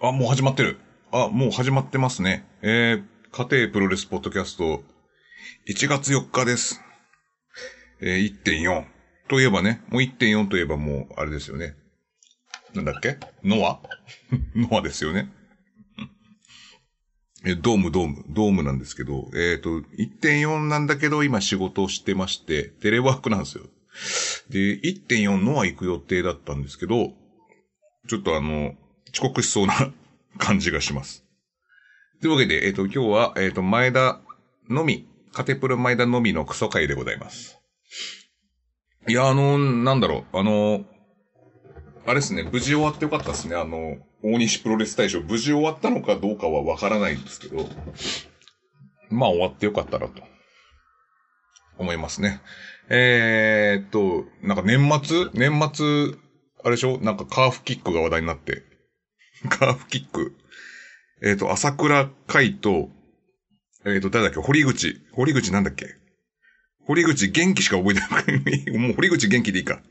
[0.00, 0.78] あ、もう始まってる。
[1.10, 2.46] あ、もう始まってますね。
[2.62, 4.84] えー、家庭プロレスポッドキャスト、
[5.68, 6.80] 1月4日です。
[8.00, 8.84] えー、1.4。
[9.28, 11.74] といえばね、もう1.4といえばもう、あれですよね。
[12.74, 13.16] なんだっけ？
[13.42, 13.80] ノア？
[14.54, 15.32] ノアですよね。
[17.44, 23.64] え、ドーム、ドーム、ドームなんですけど、えっ、と、1.4なんだけど、今仕事をしてまして、テレワークなんですよ。
[24.50, 27.12] で、1.4ノア行く予定だったんですけど、
[28.08, 28.74] ちょっとあの、
[29.12, 29.74] 遅刻しそうな
[30.38, 31.24] 感じがします。
[32.20, 34.20] というわけで、えっ、と、今日は、えっ、と、前田
[34.68, 37.58] のみ、カテプロ前田のみのクソ会でございます。
[39.06, 40.84] いや、あの、なんだろう、あの、
[42.06, 43.54] あれですね、無事終わってよかったですね。
[43.54, 47.68] あの、大西プロレス大賞、無事終わったのかどうかはわからないんですけど、
[49.10, 50.22] まあ終わってよかったなと、
[51.78, 52.40] 思いますね。
[52.88, 55.30] えー、っと、なんか年末？
[55.34, 56.18] 年末、
[56.64, 56.98] あれでしょ？
[56.98, 58.67] なんかカーフキックが話題になって。
[59.48, 60.34] カーフキック。
[61.22, 62.90] えー、っと、朝倉海と、
[63.84, 64.40] えー、っと、誰だっけ？
[64.40, 65.00] 堀口。
[65.12, 65.96] 堀口なんだっけ？
[66.84, 68.70] 堀口元気しか覚えてない。
[68.78, 69.82] もう堀口元気でいいか。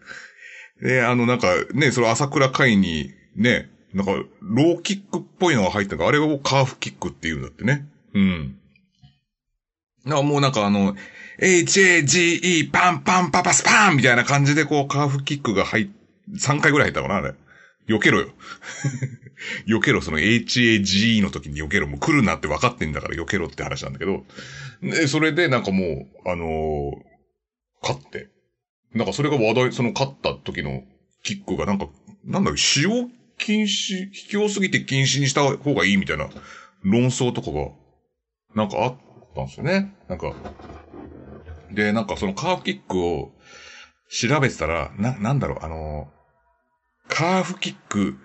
[0.81, 7.87] で、あの、なんか、ね、その朝倉海に、ね、なんか、ローキックっぽいのが入ったから、あれをカーフキックって言うんだってね。
[8.13, 8.57] うん。
[10.05, 10.95] なもうなんかあの、
[11.39, 15.87] H-A-G-E パンパンパパスパンみたいな感じでこうカーフキックが入っ、
[16.35, 17.33] 3回ぐらい入ったかなあれ。
[17.87, 18.29] 避けろよ。
[19.67, 21.87] 避けろ、その H-A-G-E の時に避けろ。
[21.87, 24.25] もう来るなって分かってんだから避けろって話なんだけど。
[24.81, 27.07] で、それでなんかもう、あのー
[27.81, 28.27] 勝って。
[28.93, 30.83] なんかそれが話題、その勝った時の
[31.23, 31.87] キックがなんか、
[32.25, 36.29] なんだろう、使用禁止、卑怯すぎて禁止にした方がいいみたいな
[36.83, 37.69] 論争とかが、
[38.55, 38.97] なんかあっ
[39.35, 39.93] たんですよね。
[40.07, 40.33] なんか。
[41.71, 43.31] で、なんかそのカーフキックを
[44.09, 46.11] 調べてたら、な、なんだろう、あの、
[47.07, 48.15] カーフキック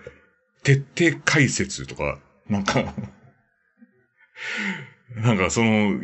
[0.62, 2.94] 徹底解説とか、なんか、
[5.16, 6.00] なんかその、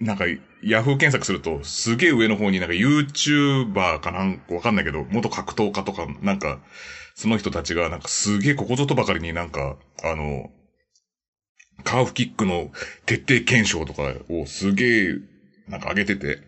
[0.00, 0.24] なんか、
[0.62, 6.60] ヤフー検索すると、すげえ上の方になんか YouTuber かなんかわかんないけど、元格闘家とか、なんか、
[7.14, 10.50] その人たちがなんかすげえここぞとばかりになんか、あの、
[11.84, 12.72] カーフキックの
[13.06, 15.14] 徹底検証とかをすげえ、
[15.68, 16.40] なんか上げてて、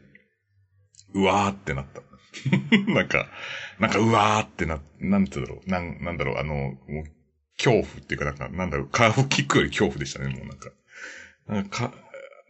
[1.15, 2.03] うわーってなった。
[2.93, 3.27] なんか、
[3.81, 6.75] なんかうわーってな、なんて言うだろう、なん、なんだろう、あの、
[7.57, 10.71] 恐怖っていうかなんか、なんだろう、カーフキックより恐怖でしたね、もうなんか。
[11.47, 11.95] なんか、か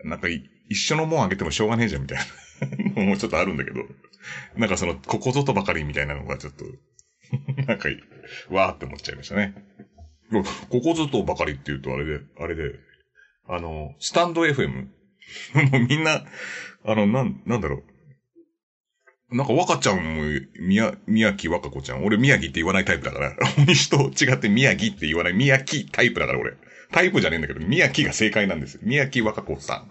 [0.05, 2.19] なんか、一緒のもんあげてもしょうがねえじゃん、みたい
[2.97, 3.81] な もうちょっとあるんだけど。
[4.57, 6.65] なんかその、ここぞとばかりみたいなのがちょっと、
[7.67, 7.89] なんか、
[8.51, 9.55] わーって思っちゃいましたね。
[10.69, 12.79] ここぞとばかりって言うとあれで、あれで、
[13.49, 14.89] あの、スタンド FM?
[15.71, 16.25] もうみんな、
[16.85, 17.85] あの、なん、なんだろう。
[19.33, 20.23] なんか若ちゃんも、
[20.59, 22.05] 宮、宮城若子ちゃん。
[22.05, 23.37] 俺宮城って言わないタイプだから。
[23.57, 26.55] 大西と違って宮城って言わない宮城タイプだから俺。
[26.91, 28.81] タイプじゃねえんだけど、宮城が正解なんですよ。
[28.83, 29.87] 宮城若子さ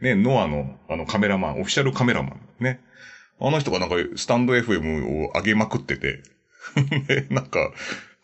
[0.00, 0.04] ん。
[0.04, 2.40] ね、ノアの、あの、カメラマン、オフィシャルカメラマン。
[2.60, 2.80] ね。
[3.40, 6.22] あの人がなんか、スタンド FM を上げまくってて。
[7.06, 7.72] で、 なんか、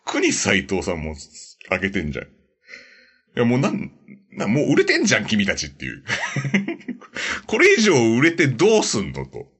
[0.05, 1.15] 国斎藤さんも
[1.71, 2.25] 上げてんじゃん。
[2.25, 2.27] い
[3.35, 3.91] や、もうなん、
[4.31, 6.03] なもう売れてんじゃん、君たちっていう。
[7.47, 9.51] これ以上売れてどうすんのと。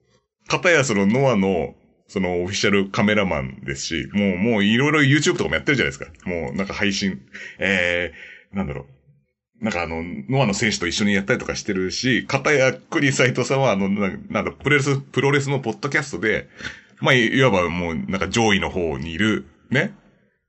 [0.52, 1.74] かたやそのノアの、
[2.08, 6.12] そのオフィシャルカメラマンですし、もう、もういろいろ YouTube とかもやってるじゃないですか。
[6.26, 7.22] もうなんか配信、
[7.58, 9.64] えー、なんだろう。
[9.64, 16.48] なんかあの、ノアの選手と一緒にやったりとかしてるし、かたやクリ斎藤さんはあの、なんだ、プロレス、プロレスのポッドキャストで、
[17.00, 19.94] まあ、いわばもうなんか上位の方にいる、ね。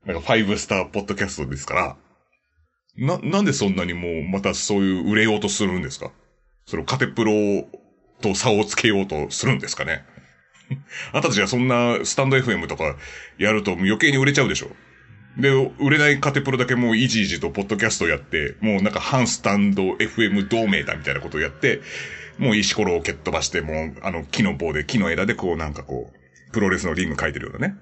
[0.04, 1.96] なんかファイブスターポッドキャストですから、
[2.96, 6.10] な、なんでそんなにもうまたそういう売れようとするんですか？
[6.66, 7.32] そのカテプロ
[8.22, 10.04] と差をつけようとするんですかね
[11.12, 12.96] あたたちがそんなスタンド FM とか
[13.36, 14.74] やると余計に売れちゃうでしょ
[15.36, 21.80] で、売れないカテプロだけもうイジイジとポッドキャストやって、もうなんか反スタンド FM 同盟だみたいなことをやって、
[22.38, 27.76] もう石ころを蹴っ飛ばして、もうあの木の棒で木の枝でこうなんかこう、プロレスのリング書いてるようなね。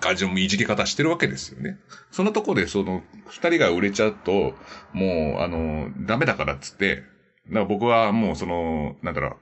[0.00, 1.78] 感じのいじけ方してるわけですよね。
[2.10, 4.54] そのとこでその二人が売れちゃうと、
[4.92, 7.02] もうあの、ダメだからっつって、
[7.48, 9.36] だから僕はもうその、なんだろう、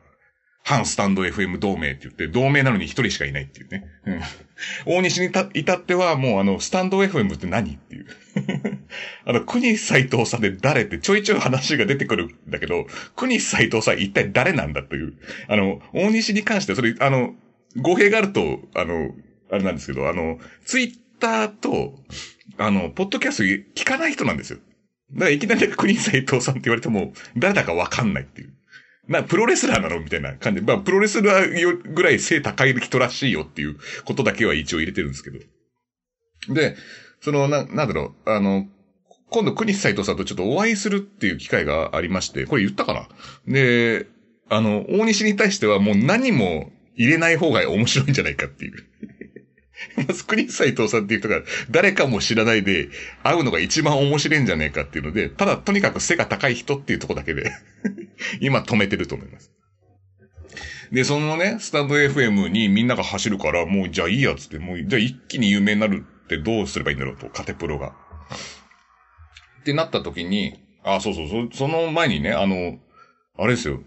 [0.67, 3.87] 反スタンド FM 同盟って言って、同盟なのに一人しかいないっていうね。
[4.05, 4.21] うん。
[4.85, 8.07] 大西にた至ってはもうあの、スタンド FM って何っていう。
[9.25, 15.15] あの、国斎藤さんで誰ってちょいちょい話が出てくるんだけど、国斎藤さん一体誰なんだという。
[15.47, 17.37] あの、大西に関してはそれ、あの、
[17.77, 19.15] 語弊があると、あの、
[19.53, 21.95] あれなんですけど、あの、ツイッターと、
[22.59, 24.59] あの、ポッドキャスト聞かない人なんですよ。
[25.13, 28.53] だからいきなり国斎藤さんって言われても、誰だかわかんないっていう。
[29.09, 30.63] な、プロレスラーなのみたいな感じ。
[30.63, 35.39] まあ、プロレスラーぐらい背高い人らしいよっていうことだけは一応入れてるんですけど。
[36.55, 36.77] で、
[37.21, 38.67] その、な、なんだろう、あの、
[39.31, 43.09] 今度、国斎藤さんとちょっとお会いするっていう機会がありまして、これ言ったかな？
[43.47, 44.07] で、
[44.49, 48.75] あの、大西に対してはもう何も入れない方が面白いんじゃないかっていう。
[49.97, 52.89] まず、国斎藤さんっていう人が誰かも知らないで
[53.23, 57.53] 会うのが一番面白いんじゃねえかっていうので、ただとにかく背が高い人っていうとこだけで
[58.41, 59.53] 今止めてると思います。
[60.93, 67.95] で、そのね、スタンド FM にみんなが走るから、もうじゃあいいやつって、もうじゃあ一気に有名になるってどうすればいいんだろうと、カテプロが。
[69.61, 72.79] ってなった時に、あ、そうそうそ、その前にね、あの、
[73.37, 73.81] あれですよ。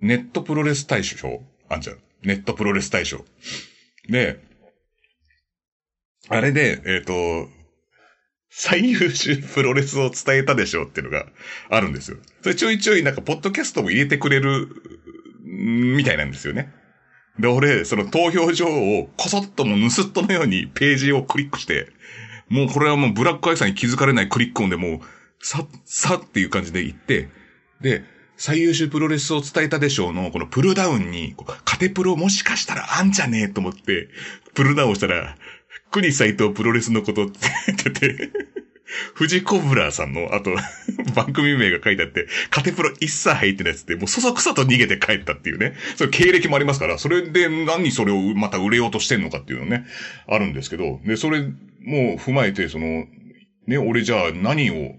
[0.00, 1.98] ネットプロレス大賞あんじゃん。
[2.22, 3.24] ネットプロレス大賞。
[4.08, 4.40] で、
[6.28, 7.48] あれで、えっ、ー、と、
[8.50, 11.26] 最優秀プロレスを伝えたでしょうっていうのが
[11.70, 12.18] あるんですよ。
[12.42, 14.68] それちょいちょいなんか、ポッドキャストも入れてくれる、
[15.44, 16.72] みたいなんですよね。
[17.38, 21.88] で、俺、その投票状をこそっとも盗っ人のようにページをクリックして、
[22.48, 25.00] もうこれはもうブラックアイさんに気づかれないクリック音でもう、
[25.40, 27.28] さ、さっていう感じで言って、
[27.80, 28.04] で、
[28.36, 31.34] 最優秀プロレスを伝えたでしょうの、このプルダウンに、
[31.64, 34.08] カテプロもしかしたらあんじゃねえと思って、
[34.54, 35.36] プルダウンしたら、
[35.94, 37.38] 国斎藤プロレスのことって
[37.68, 38.30] 言ってて、
[39.16, 40.50] 富士コブラーさんの、あと、
[41.14, 45.74] 番組名が書いてあって、カテプロ一切入ってないやつって、もうそそくさと逃げて帰ったっていうね。
[45.94, 49.86] それ経歴もありますから、それで何それをまた売れようとしてんのかっていうのね、
[50.26, 53.06] あるんですけど、で、それも踏まえて、その、
[53.68, 54.96] ね、俺じゃあ何を、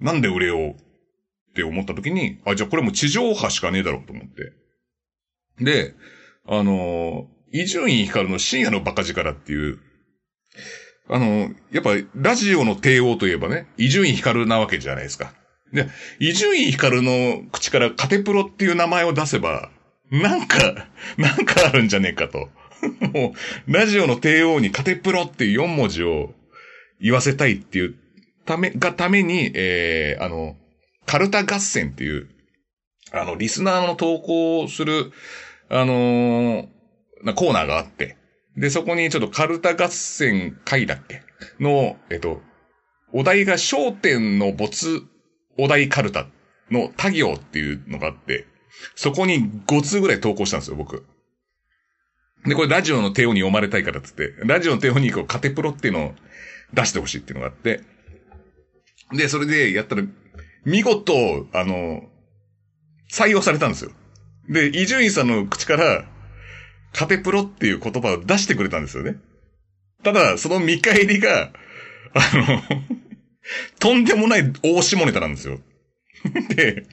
[0.00, 0.74] なんで売れようっ
[1.54, 4.52] て思った時に、あ、じゃあこれも地上波しかねえだろうと思って。
[5.62, 5.94] で、
[6.46, 9.78] あの伊集院光の深夜のバカ力っていう、
[11.08, 15.34] あの、やっぱラジオの帝王といえばね、伊集院光なわけじゃないですか。
[15.72, 15.88] で、
[16.18, 19.70] 伊集院光の口からカテプロっていう名前を出せば、
[20.10, 22.48] なんか、なんかあるんじゃねえかと。
[23.12, 23.34] も
[23.66, 26.34] う、ラジオの帝王にカテプロっていう4文字を
[27.00, 27.94] 言わせたいっていう
[28.44, 30.56] ため、がために、えー、あの、
[31.06, 32.28] カルタ合戦っていう、
[33.10, 35.12] あの、リスナーの投稿をする、
[35.68, 36.68] あのー、
[37.22, 38.16] なコーナーがあって、
[38.56, 41.22] で、そこにちょっとカルタ合戦会だっけ？
[41.58, 42.42] の、えっと、
[43.12, 45.02] お題が焦点の没
[45.58, 46.26] お題カルタ
[46.70, 48.46] の他行っていうのがあって、
[48.94, 51.06] そこに5通ぐらい投稿したんですよ、僕。
[52.44, 56.14] で、これラジオの帝王に読まれたいからってって、ラジオの帝王にこうカテプロっていうのを
[56.74, 57.80] 出してほしいっていうのがあって、
[59.12, 60.02] で、それでやったら、
[60.64, 61.12] 見事、
[61.52, 62.02] あの、
[63.12, 63.92] 採用されたんですよ。
[64.48, 66.04] で、伊集院さんの口から、
[66.92, 69.16] カテプロっていう言葉を出してくれたんですよね。
[70.02, 71.52] ただ、その見返りが、
[72.14, 72.62] あの
[73.78, 75.60] とんでもない大下ネタなんですよ。
[76.54, 76.86] で、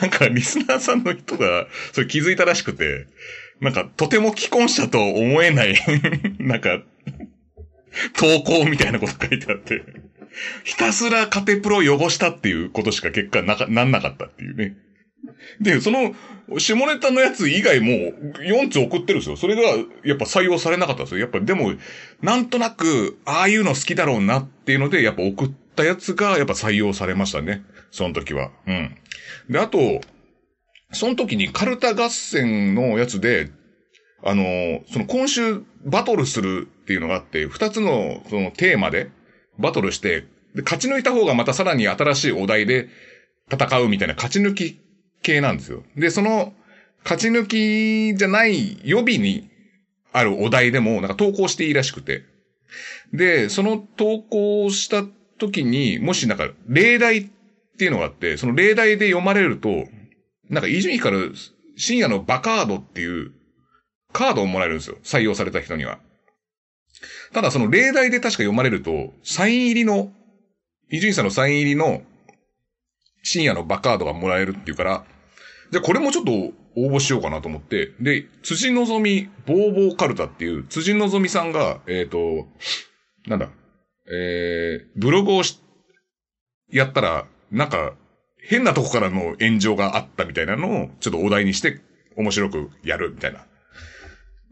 [0.00, 3.06] なんかリスナーさんの人が、それ気づいたらしくて、
[3.60, 5.74] なんか、とても既婚者と思えない
[6.38, 6.82] なんか、
[8.14, 9.82] 投稿みたいなこと書いてあって、
[10.64, 14.76] ひたすらカテプロを汚したっていうことしか結果なか、なんなかったっていうね。
[15.60, 16.14] で、その、
[16.58, 19.36] 下ネタのやつ以外も4つ送ってるんですよ。
[19.36, 19.62] それが、
[20.04, 21.20] やっぱ採用されなかったんですよ。
[21.20, 21.74] やっぱでも、
[22.22, 27.62] なんとなく、ああいうの好きだろうなっていうので、やっぱ送ったやつが、やっぱ採用されましたね。
[27.90, 28.50] その時は。
[28.66, 28.96] うん。
[29.48, 30.00] で、あと、
[30.92, 33.50] その時にカルタ合戦のやつで、
[34.22, 39.10] あの、その今週バトルするっていうのがあって、二つのそのテーマで
[39.58, 40.24] バトルして、
[40.54, 42.88] で、勝ち抜いた方がまたさらに新しいお題で
[43.50, 44.80] 戦うみたいな勝ち抜き
[45.22, 45.82] 系なんですよ。
[45.96, 46.52] で、その
[47.04, 49.48] 勝ち抜きじゃない予備に
[50.12, 52.22] あるお題でもなんか投稿していいらしくて。
[53.12, 55.04] で、その投稿した
[55.38, 57.28] 時に、もしなんか例題っ
[57.78, 59.86] ていうのがあって、その例題で読まれると、
[60.48, 61.18] なんか、伊集院から
[61.76, 63.32] 深夜のバカードっていう
[64.12, 64.98] カードをもらえるんですよ。
[65.02, 65.98] 採用された人には。
[67.32, 70.12] ただその例題で確か読まれると、サイン入りの、
[70.90, 72.02] 伊集院さんのサイン入りの
[73.22, 75.04] 深夜のバカードがもらえるっていうから、
[75.70, 76.32] じゃこれもちょっと
[76.76, 82.48] 応募しようかなと思って、で、辻のぞみボーボーカルタっていう、辻のぞみさんが、えっ、ー、と、
[83.26, 83.48] なんだ、
[84.10, 85.60] えー、ブログをし、
[86.72, 87.94] やったら、なんか、
[88.42, 91.80] 変なとこからの炎上があったみたいなのを、ちょっとお題にして
[92.16, 93.46] 面白くやるみたいな、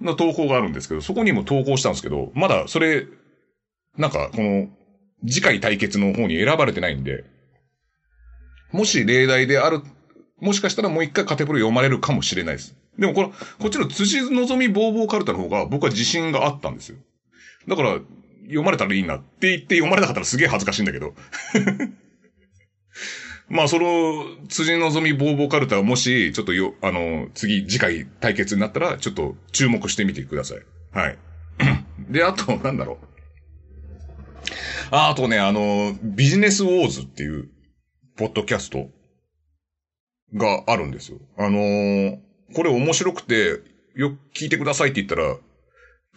[0.00, 3.06] の投稿があるんですけど、そこにも投稿したんですけど、まだそれ、
[3.96, 4.68] なんか、この、
[5.26, 7.24] 次回対決の方に選ばれてないんで、
[8.72, 9.82] もし例題である、
[10.40, 12.76] もしかしたらもう一回カテゴリー読まれるかもしれないです。
[12.98, 13.34] でもこれ、こ
[13.68, 16.98] っちの辻のぞみボーボーカルタの方が僕は自信があったんですよ。
[17.68, 18.00] だから、
[18.44, 21.14] 読まれたらいいなって言って読まれなかったらすげえ恥ずかしいんだけど。
[23.48, 30.58] まあ、その、辻のぞみボーボーカルタはもし、ちょっとよ、あの、次、次回対決になったら、ちょっと注目してみてください。
[30.92, 31.18] はい。
[32.12, 33.06] で、あと、なんだろう。
[34.90, 37.48] あとね、あの、ビジネスウォーズっていう、
[38.18, 38.88] ポッドキャスト
[40.34, 41.18] があるんですよ。
[41.38, 42.18] あのー、
[42.54, 43.60] これ面白くて、
[43.94, 45.36] よく聞いてくださいって言ったら、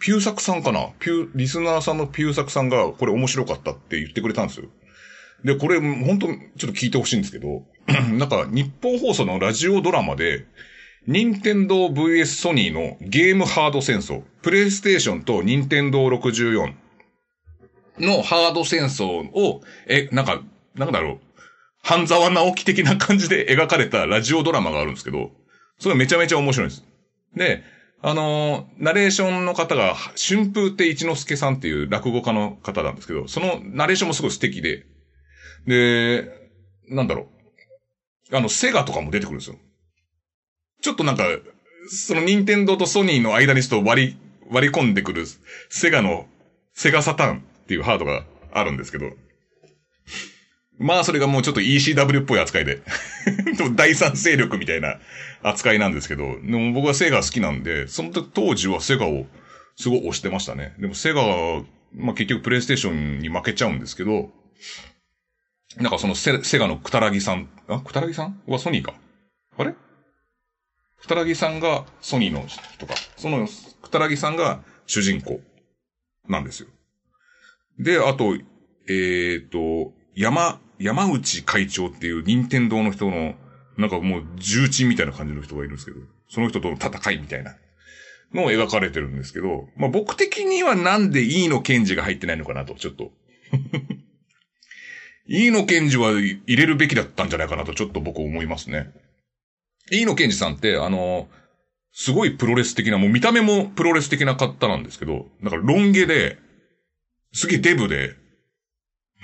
[0.00, 0.88] ピューサクさんかな？
[0.98, 4.66] ピュー、リスナーさんのピューサクさんが、これ面白かったって言ってくれたんですよ。
[5.44, 7.62] で、これ、本当ちょっと聞いてほしいんですけど、
[8.18, 10.44] なんか、日本放送のラジオドラマで、
[11.06, 16.74] 任天堂 VS ソニーのゲームハード戦争、プレイステーションと任天堂64
[17.98, 20.42] のハード戦争を、え、なんか、
[20.74, 21.31] なんだろう、
[21.82, 25.30] 半沢直樹的な感じで描かれたラジオドラマがあるんですけど、
[25.78, 26.84] それめちゃめちゃ面白いんです。
[27.34, 27.64] で、
[28.00, 34.86] あのー、ナレーションの方が、春風亭一之輔さんっていう落語家の方なんですけど、そのナレーションもすごい素敵で、
[35.66, 36.28] で、
[36.88, 37.28] なんだろ
[38.30, 38.36] う。
[38.36, 39.56] あの、セガとかも出てくるんですよ。
[40.82, 41.24] ちょっとなんか、
[41.88, 44.16] その任天堂とソニーの間にちょっと割り、
[44.50, 45.24] 割り込んでくる
[45.68, 46.26] セガの、
[46.74, 49.06] セガサターンっていうハードがあるんですけど、
[50.82, 52.82] まあそれがもうちょっと ECW っぽい扱いで
[53.74, 54.98] 第三勢力みたいな
[55.42, 59.26] 扱いなんですけど、でも僕はセガ好きなんで、その時当時はセガを
[59.76, 60.74] すごい推してましたね。
[60.78, 61.62] でもセガは、
[61.94, 64.30] まあ結局プレイステーションに負けちゃうんですけど、
[65.76, 68.40] なんかそのセセガのクタラギさん、あ、クタラギさん？
[68.46, 68.94] はソニーか。
[69.56, 69.74] あれ？
[71.00, 72.94] クタラギさんがソニーの人か。
[73.16, 73.48] その
[73.80, 75.40] クタラギさんが主人公
[76.28, 76.68] なんですよ。
[77.78, 83.34] で、あと、えっ、ー、と、山、山内会長っていう任天堂の人の、
[83.78, 85.98] なんかもう重鎮みたいな感じの人がいるんですけど、
[86.28, 87.56] その人との戦いみたいな
[88.34, 93.12] のを描かれてるんですけど、まあ僕的にはなんでいいの検事が入ってないのかなと、ちょっと
[95.26, 98.90] 飯野健治は入れるべきだったんじゃないかなとちょっと僕思いますね。
[99.90, 101.28] 飯野健治さんって、あの、
[101.92, 106.38] すごいプロレス的な、もう見た目もプロレス的な方なんですけど、なんかロン毛で、
[107.32, 108.14] すげえデブで、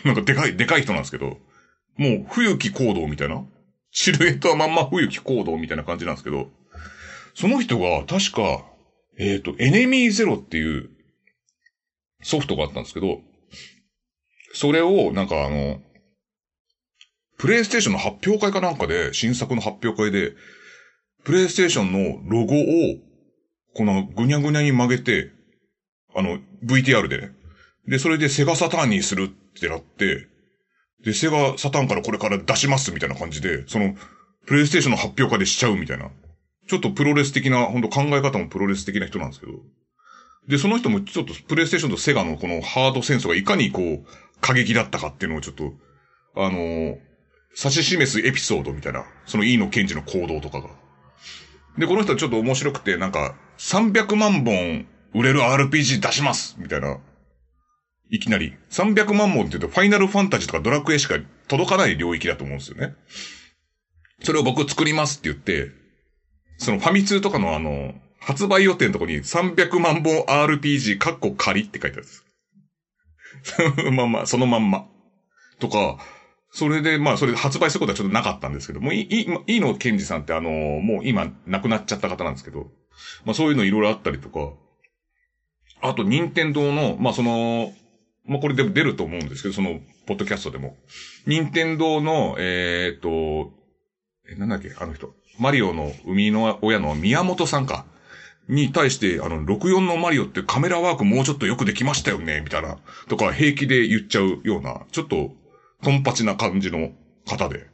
[0.04, 1.38] なんかでかい、でかい人なんですけど、
[1.98, 3.44] もう冬木行動みたいな？
[3.90, 6.48] シルエットはまんま冬木行動みたいな感じなんですけど、
[7.34, 8.64] その人が確か、
[9.18, 10.90] えっ、ー、と、エネミーゼロっていう
[12.22, 13.20] ソフトがあったんですけど、
[14.54, 15.80] それをなんかあの、
[17.36, 20.34] プレイステーションの発表会かなんかで、新作の発表会で、
[21.24, 22.96] プレイステーションのロゴを、
[23.74, 25.30] このぐにゃぐにゃに曲げて、
[26.14, 27.32] あの、VTR でね。
[27.86, 30.26] で、それでセガサターンにするってなって、
[31.04, 33.94] で、セガサタンからこれから出しますみたいな感じで、その、
[34.46, 36.10] プレイステーションの発表会でしちゃうみたいな。
[36.66, 39.52] ちょっとプロレス的な、本当考え方もプロレス的な人なんですけど。
[40.48, 44.06] で、その人もちょっとプレイステーションとセガのこのハード戦争がいかにこう、
[44.40, 45.72] 過激だったかっていうのをちょっと、
[46.36, 46.98] あのー、
[47.56, 50.70] 指し示すエピソードみたいな、その E の検事の行動とかが。
[51.76, 56.98] で、この人はちょっと面白くて、なんか、300万本売れる RPG 出しますみたいな。
[58.10, 58.54] いきなり。
[58.70, 62.94] 300万本って言うと、ファイナルファンタジーとかドラクエしか届かない領域だと思うんですよね。
[64.22, 65.70] それを僕作りますって言って、
[66.58, 72.24] そのファミ通とかのあの、発売予定のとこに300万本 RPG カッコ仮って書いてあるんです。
[73.42, 74.86] そ のまんま、そのまんま。
[75.60, 75.98] とか、
[76.50, 82.70] それで、まあ、それで発売することはちょっとなかったんですけども、いい、いいの健二さんってあの、もう今亡くなっちゃった方なんですけど、
[83.24, 84.54] まあそういうのいろいろあったりとか、
[85.80, 87.72] あと、任天堂の、まあその、
[88.28, 90.76] まあこれでも出ると思うんですけど、その、ポッドキャストでも。
[91.26, 93.52] 任天堂の、えー、っと、
[94.30, 95.14] え、なんだっけ、あの人。
[95.38, 97.86] マリオの生みの親の宮本さんか。
[98.48, 102.78] に対して、あの、64のマリオってカメラワークもうちょっとよくできましたよね、みたいな。
[103.08, 105.32] とか、平気で言っちゃうような、ちょっと、
[105.82, 106.90] トンパチな感じの
[107.26, 107.66] 方で。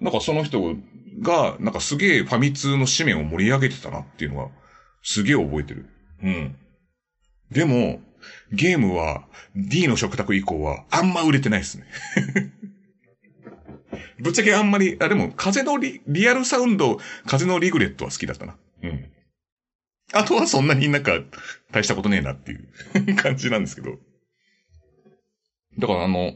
[0.00, 0.76] なんかその人
[1.22, 4.50] が、なんかすげえファミ通の紙面を盛り上げてたなっていうのは、
[5.02, 5.86] すげえ覚えてる。
[6.22, 6.56] うん。
[7.50, 8.00] でも、
[8.52, 11.86] ゲームは D の食卓以降はあんま売れてないですね。
[14.20, 18.56] ぶっちゃけあんまり、あ、でも、風のリリアルサウンド、風のリグレットは好きだったな。
[18.82, 19.10] うん。
[20.12, 21.20] あとはそんなになんか、
[21.70, 22.68] 大したことねえなっていう
[23.16, 23.98] 感じなんですけど。
[25.78, 26.32] だからあの、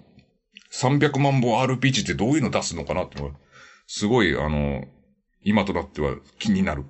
[0.70, 3.32] 300万本 RPG ってどういうの出すのかなってのは、
[3.86, 4.86] すごい、あの、
[5.42, 6.84] 今となっては気になる。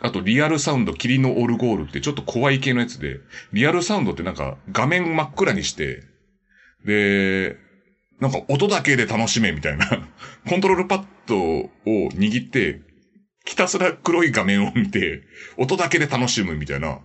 [0.00, 3.20] あと、リアルサウンド、霧のオルゴールってちょっと怖い系のやつで、
[3.52, 6.02] リアルサウンドってなんか画面真っ暗にして、
[6.84, 7.56] で、
[8.20, 9.86] なんか音だけで楽しめみたいな、
[10.48, 12.80] コントロールパッドを握って、
[13.44, 15.22] ひたすら黒い画面を見て、
[15.56, 17.00] 音だけで楽しむみたいな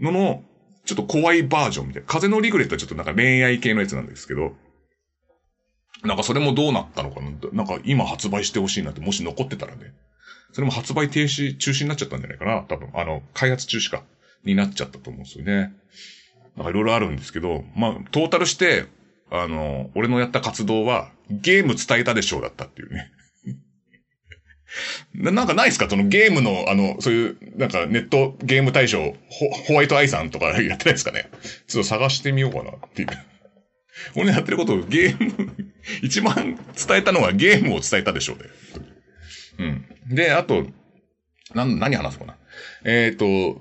[0.00, 0.44] のの、
[0.84, 2.08] ちょっと怖いバージョンみたいな。
[2.08, 4.56] 風のリグレットはちょっとなんか恋愛系のやつなんですけど、
[6.04, 9.92] なんかそれもどうなったのかななんか今発売してほしいなって、もし残ってたらね。
[10.58, 12.88] それも発売停止、中止になっちゃったんじゃないかな多分。
[12.94, 14.02] あの、開発中止か。
[14.42, 15.72] になっちゃったと思うんですよね。
[16.56, 18.86] なんかいろいろあるんですけど、まあ、トータルして、
[19.30, 23.08] あの、俺のやった活動は、ゲーム伝えたでしょうだったっていうね。
[25.14, 25.88] ななんかないですか？
[25.88, 31.28] そのゲームの、あの、そういう、なんかネットゲーム大賞、ホホワイトアイさんとか やってないですかね？
[31.68, 33.08] ちょっと探してみようかなっていう。
[34.16, 35.54] 俺のやってることをゲーム、
[36.02, 38.44] 一番伝えたのはゲームを伝えたでしょうで。
[39.58, 39.84] うん。
[40.08, 40.66] で、あと、
[41.54, 42.36] な、何話すかな。
[42.84, 43.60] えっ、ー、と、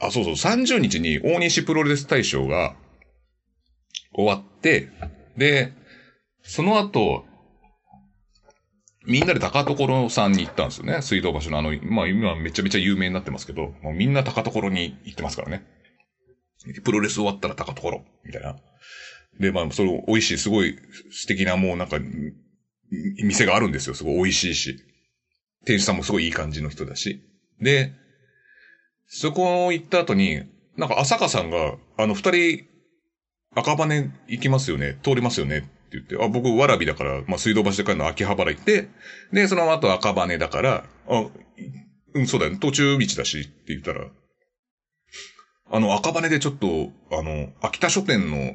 [0.00, 2.76] あ、そうそう、30日に大西プロレス大賞が
[4.14, 4.88] 終わって、
[5.36, 5.72] で、
[6.42, 7.24] その後、
[9.06, 11.00] みんなで高所さんに行ったんですよね。
[11.00, 15.64] 水道橋のあの、まあ今めちゃめちゃ有名になってますけど、もうみんな高所に行ってますからね。
[16.84, 18.56] プロレス終わったら高所、みたいな。
[19.40, 20.76] で、まあ、それ美味しい、すごい
[21.10, 21.98] 素敵なもうなんか、
[23.22, 23.94] 店があるんですよ。
[23.94, 24.76] すごい美味しいし。
[25.64, 27.20] 店主さんもすごいいい感じの人だし。
[27.60, 27.92] で、
[29.06, 30.42] そこを行った後に、
[30.76, 32.64] なんか浅香さんが、あの二人、
[33.54, 33.86] 赤羽
[34.28, 38.88] 行きますよね通りますよねって言って、あ、僕、わらびだから、まあ、水道橋で帰るの秋葉原行って、
[39.32, 41.26] で、その後赤羽だから、あ、
[42.14, 44.06] うん、そうだよね、途中道だしって言ったら、
[45.70, 48.54] あの、赤羽でちょっと、あの、秋田書店の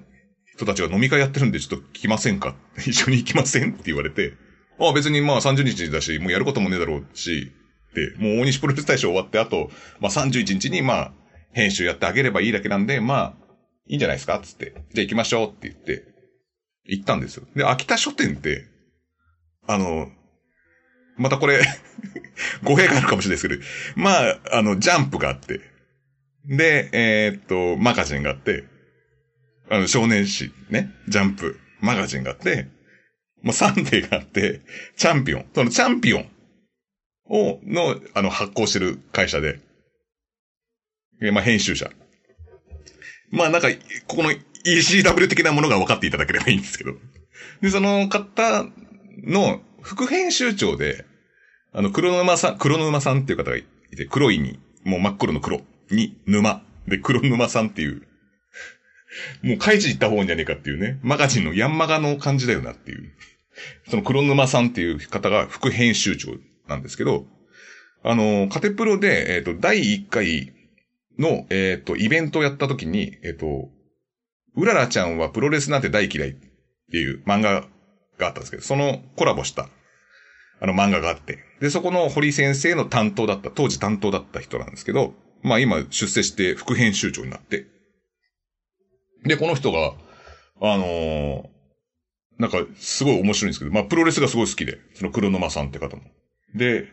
[0.55, 2.55] 人たちが飲み会やってるんでちょっと来ませんか？
[2.77, 3.71] 一緒に行きません？
[3.71, 4.33] って言われて、
[4.79, 7.51] ああ、別にまあ30日だし、もうやることもねえだろうし、
[7.93, 11.13] で、もう大西プロレス大賞終わって、あと、まあ31日にまあ、
[11.51, 13.33] 編集やってあげればいいだけなんで、まあ、
[13.87, 14.73] いいんじゃないですかつって。
[14.93, 16.03] じゃあ行きましょうって言って、
[16.85, 17.45] 行ったんですよ。
[17.55, 18.65] で、秋田書店って、
[19.67, 20.07] あの、
[21.17, 21.61] またこれ
[22.63, 25.61] 語弊があるかもしれないですけど、まあ、あの、ジャンプがあって、
[26.45, 28.65] で、えー、っと、マガジンがあって、
[29.69, 32.67] あの、少年誌ね、ジャンプ、マガジンがあって、
[33.43, 34.61] もうサンデーがあって、
[34.95, 36.29] チャンピオン、そのチャンピオン
[37.29, 39.59] を、の、あの、発行してる会社で、
[41.31, 41.91] まあ、編集者。
[43.31, 43.67] まあ、なんか、
[44.07, 46.93] ここの ECW 的なものが分かっていただければいいんですけど。
[47.61, 48.65] で、その方
[49.23, 51.05] の副編集長で、
[51.73, 53.63] あの、黒沼さん、黒沼さんっていう方がい
[53.95, 56.63] て、黒いに、もう真っ黒の黒に沼。
[56.87, 58.07] で、黒沼さんっていう
[59.41, 63.11] もう開示行った方がいいんじゃねえかっていうね、マガジンのヤンマガの感じだよなっていう。
[63.89, 66.37] その黒沼さんっていう方が副編集長
[66.67, 67.27] なんですけど、
[68.03, 70.53] あの、カテプロで、えっ、ー、と、第1回
[71.17, 73.69] の、えっ、ー、と、イベントをやった時に、えっ、ー、と、
[74.55, 76.33] うららちゃんはプロレスなんて大嫌いっ
[76.91, 77.67] ていう漫画
[78.17, 79.69] があったんですけど、そのコラボした、
[80.59, 87.65] あの漫画があって、で、そこの堀先生の担当だった、当時担当だった人なんですけど、まあ今出世して副編集長になって、
[89.25, 89.93] で、この人が、
[90.61, 91.49] あの、
[92.39, 96.03] なんか、すごい面白いんですけど、まあ、プロレスがすごい好きで、その黒沼さんって方も。
[96.55, 96.87] で、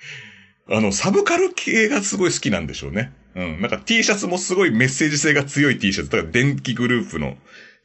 [0.68, 3.12] あの、サブカル系がすごい好きなんでしょうね。
[3.34, 3.60] うん。
[3.60, 6.10] なんか T シャツもすごいメッセージ性が強い T シャツ。
[6.10, 7.36] だから電気グループの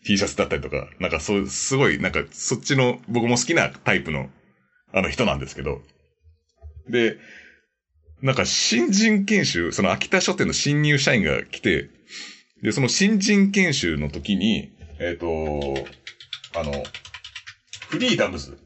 [0.06, 4.30] T シャツだったりとか、なんかそう、すごい、なんかそっちの僕も好きなタイプの、
[4.94, 5.82] あの人なんですけど。
[6.90, 7.18] で、
[8.22, 11.90] なんか新人研修、その秋田書店の新入社員が来て、
[12.62, 15.88] で、その新人研修の時に、えっ、ー、と、
[16.56, 16.84] あの、
[17.88, 18.58] フリーダムズ。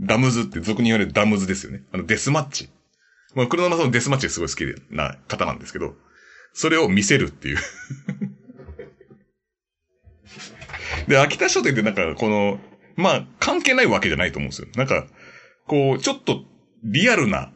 [0.00, 1.82] ダムズって俗に言われるダムズですよね。
[1.92, 2.68] あの、デスマッチ。
[3.34, 5.94] まあ、黒沼さんのデスマッチがすごい好きな方なんですけど、
[6.52, 7.58] それを見せるっていう
[11.08, 12.58] で、秋田書店ってなんか、この、
[12.96, 14.68] まあ、関係ないわけじゃないと思うんですよ。
[14.76, 15.06] なんか、
[15.66, 16.42] こう、ちょっと、
[16.84, 17.52] リアルな、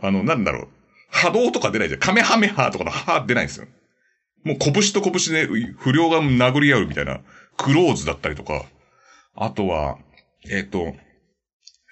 [0.00, 0.68] あの、なんだろう、
[1.10, 2.00] 波動とか出ないじゃん。
[2.00, 3.66] カメハメハとかのハ出ないんですよ。
[4.44, 5.46] もう拳と拳で
[5.78, 7.20] 不良が殴り合うみたいな、
[7.56, 8.64] クローズだったりとか、
[9.34, 9.98] あとは、
[10.44, 10.94] えっ、ー、と、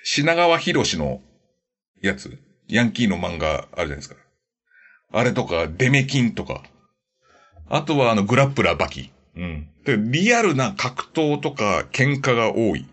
[0.02, 1.20] 品川博士の
[2.02, 4.16] やつ、ヤンキーの漫画あるじゃないですか。
[5.12, 6.62] あれとか、デメキンとか、
[7.68, 9.10] あとはあの、グラップラーバキ。
[9.36, 9.68] うん。
[9.84, 12.86] で、リアルな格闘とか喧嘩が多い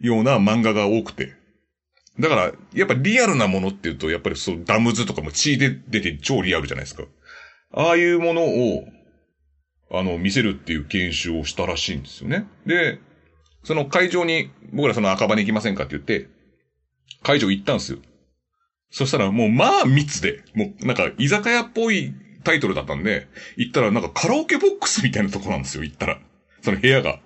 [0.00, 1.34] ような漫画が多くて。
[2.18, 7.04] だから、やっぱリアルなものっていうと、やっぱりそう、ダムズとかも血で出て超リアルじゃないですか。
[7.72, 8.84] ああいうものを、
[9.98, 12.44] あの、見せるっていう研修をしたらしいんですよね。
[12.66, 12.98] で、
[13.64, 16.28] その会場に、僕らその赤羽行きませんかって言って、
[17.22, 17.98] 会場行ったんですよ。
[18.90, 23.26] そしたらもうまあ密で、もうなんか居酒屋っぽいタイトルだったんで、
[23.56, 26.18] 行ったらなんかカラオケボックスみたいなとこなんですよ、行ったら。
[26.62, 27.18] その部屋が。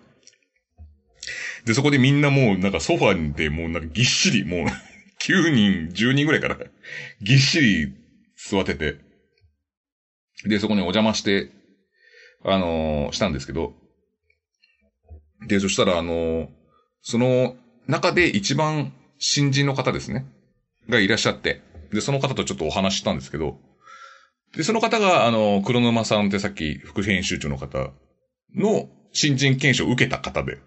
[1.66, 4.66] で、そこでみんなもうなんかソファにでもうなんかぎっしり、もう
[5.20, 6.56] 9人、10人ぐらいから
[7.20, 7.92] ぎっしり
[8.36, 8.96] 座ってて、
[10.46, 11.50] で、そこにお邪魔して、
[12.52, 13.74] あのー、したんですけど、
[15.46, 16.48] で、そしたら、あのー、
[17.02, 17.56] その
[17.86, 20.26] 中で一番新人の方ですね、
[20.88, 23.58] がいらっしゃって、で、その方とちょっとお話したんですけど、
[24.56, 27.90] で、その方が、あの、黒沼さんってさっき副編集長の方
[28.54, 30.58] の新人研修を受けた方で、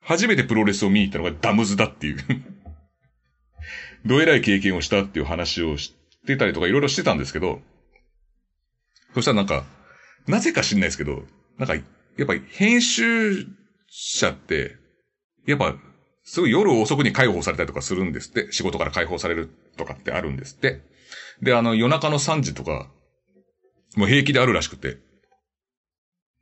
[0.00, 2.18] 初めてプロレスを見に行ったのがダムズだっていう。
[4.04, 5.94] どえらい経験をしたっていう話をし
[6.26, 7.60] てたりとかいろいろしてたんですけど、
[9.14, 9.64] そしたらなんか、
[10.26, 11.22] なぜか知んないですけど、
[11.58, 11.80] なんか、や
[12.24, 13.46] っぱり編集
[13.88, 14.76] 者って、
[15.46, 15.76] やっぱ、
[16.24, 18.50] すごい夜遅くに解放されたりとかするんですって。
[18.50, 20.80] 仕事から解放されるとかってあるんですって。
[21.40, 22.88] で、あの、夜中の3時とか、
[23.96, 24.98] もう平気であるらしくて。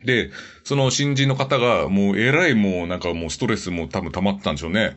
[0.05, 0.31] で、
[0.65, 4.97] その新人の方が、もう偉いもうなんかもうストレスも多分溜まったんでしょうね。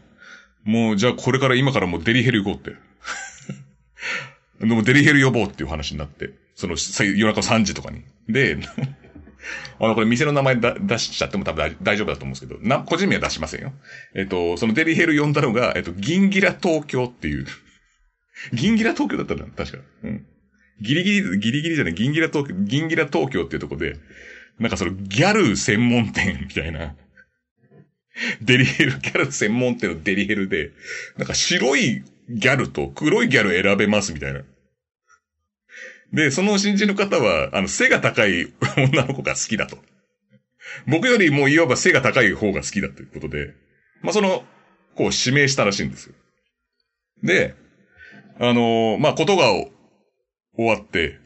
[0.64, 2.78] もうじゃあこれから今からもうデリヘル行こうって。
[4.60, 6.32] でもデリヘル呼ぼうっていう話になって。
[6.58, 8.02] その夜中3時とかに。
[8.28, 8.58] で、
[9.80, 13.74] あの、これ店の名前だ出しちゃっても多分大丈夫だと思うんですけど、な、個人名は出しませんよ。
[14.16, 17.46] えっと、そのデリヘル呼んだのが、えっと、ギンギラ東京っていう。
[18.54, 19.84] ギンギラ東京だったんだ、確か。
[20.04, 20.26] うん。
[20.82, 23.98] ギリギリ、ギリギリじゃない、ギンギラ東京、ギンギラ東京っていうとこで、
[24.60, 26.96] なんかそのギャル専門店みたいな。
[28.42, 30.72] デリヘル、ギャル専門店のデリヘルで、
[31.18, 34.42] なんか白いギャルと黒いギャル選べますみたいな。
[36.14, 39.78] で、その新人の方は、あの、背が高い 女の子が好きだと。
[40.88, 43.54] 僕よりもいわば背が高い方が好きだということで、
[44.02, 44.46] まあ、その、
[44.96, 46.16] こう指名したらしいんですよ。
[47.24, 47.56] で、
[48.40, 49.52] あのー、まあ、ことが
[50.56, 51.20] 終わって、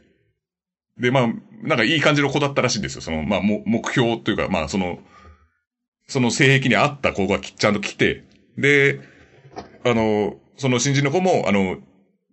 [0.98, 1.28] で、まあ、
[1.62, 3.00] なんかいい感じの子だったらしいんですよ。
[3.00, 4.98] その、まあ、目標というか、まあ、その、
[6.06, 8.24] その性癖に合った子がちゃんと来て、
[8.58, 9.00] で、
[9.84, 11.78] あの、その新人の子も、あの、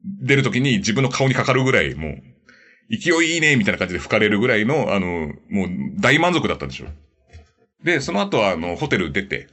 [0.03, 2.23] 出るときに自分の顔にかかるぐらい、もう、
[2.89, 6.87] 勢いいいね、みたいな感じで吹かれるぐらいの、あの、もう大満足だったんでしょ。
[7.83, 9.47] で、その後は、あの、ホテル出て、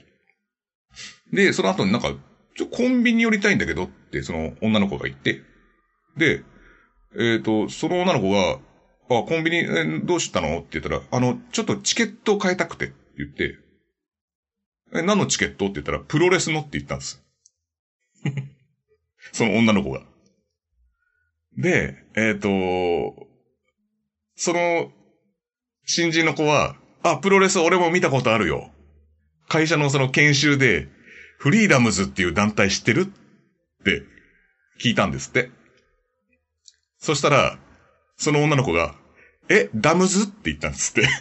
[1.33, 2.15] で、その後になんか、
[2.57, 5.43] ちょ、コンビニ寄りたいんだけどって、その女の子が言って、
[6.17, 6.43] で、
[7.15, 8.59] えっ、ー、と、その女の子が、
[9.09, 10.59] あ、コンビニ、えどうしたの？
[10.59, 13.59] って言ったら、あの、ちょっとチケットを変えたくて、って言って、
[14.95, 15.67] え、何のチケット？
[15.67, 17.23] って言ったら、プロレスのって言ったんです。
[19.33, 20.03] その女の子が。
[21.57, 23.27] で、えっ、ー、と、
[24.37, 24.93] その、
[25.87, 28.71] 新人の子は、あ、プロレス俺も見たことあるよ。
[29.49, 30.89] 会社のその研修で、
[31.39, 33.03] フリーダムズっていう団体知ってる？
[33.03, 33.07] っ
[33.85, 34.03] て
[34.81, 35.51] 聞いたんですって。
[36.99, 37.59] そしたら、
[38.17, 38.95] その女の子が、
[39.49, 40.25] え、ダムズ？
[40.25, 41.09] って言ったんですって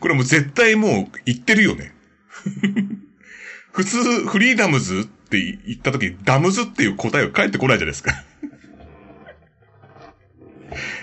[0.00, 1.94] これもう絶対もう言ってるよね
[3.72, 8.12] 普通、フリーダムズって言った時、ダムズっていう答えが返ってこないじゃないですか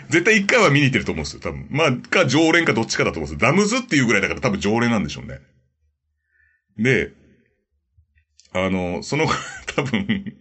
[0.10, 1.68] 絶対一回は見に行ってると思うんですよ、多分。
[1.70, 3.52] まあ、か常連かどっちかだと思うんですよ。
[3.52, 5.40] ダムズっていうぐらいだから多分常連なんでしょうね。
[6.78, 7.12] で、
[8.54, 9.28] あの、その、
[9.76, 10.36] 多分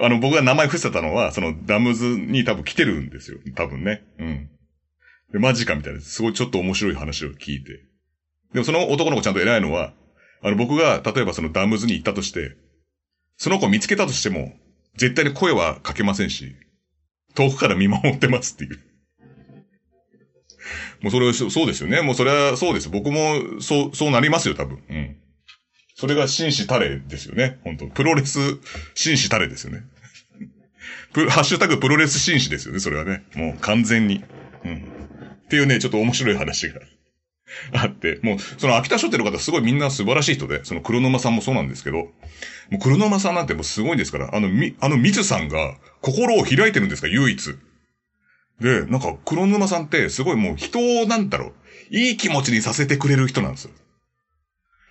[0.00, 3.38] あの、僕が名前伏せたのは、そのダムズに多分来てるんですよ。
[3.54, 4.04] 多分ね。
[4.18, 4.50] うん。
[5.32, 6.00] で、マジかみたいな。
[6.00, 7.84] すごいちょっと面白い話を聞いて。
[8.52, 9.92] でもその男の子ちゃんと偉いのは、
[10.42, 12.56] あの、僕が、例えばそのダムズに行ったとして、
[13.42, 14.52] その子見つけたとしても、
[14.96, 16.54] 絶対に声はかけませんし、
[17.34, 18.78] 遠くから見守ってますっていう。
[21.00, 22.02] もうそれ、そうですよね。
[22.02, 22.88] もうそれはそうです。
[22.88, 24.80] 僕も、そう、そうなりますよ、多分。
[24.88, 25.16] うん。
[25.96, 27.58] それが紳士たれですよね。
[27.64, 28.38] 本当プロレス
[28.94, 29.82] 紳士たれですよね。
[31.28, 33.24] ハッシュタグプロレス紳士ですよね、それはね。
[33.34, 34.22] もう完全に。
[34.64, 34.74] うん。
[34.76, 36.80] っていうね、ちょっと面白い話が
[37.72, 42.08] あって、もう、その秋田書店の方すごいみんな素晴らしい人で、その黒沼さんもそうなんですけど、
[42.72, 47.54] もう黒沼さんなんてもうすごいんですから、あの、み、あの水さんが心を開いてるんですか、唯一。
[48.62, 51.52] で、なんか黒沼さんってすごいもう人を、なんだろう、
[51.90, 53.72] いい気持ちにさせてくれる人なんですよ。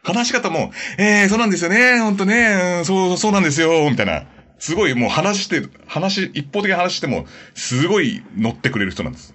[0.04, 4.28] 話し方も、ええー、そうなんですよね、ほんとね、そう、そうなんですよ、みたいな。
[4.60, 9.34] すごいもう話して、話、一方的に話しても、すごい乗ってくれる人なんです。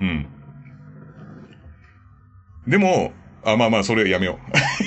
[0.00, 0.28] うん。
[2.68, 3.12] でも、
[3.44, 4.38] あ、まあまあ、それやめよ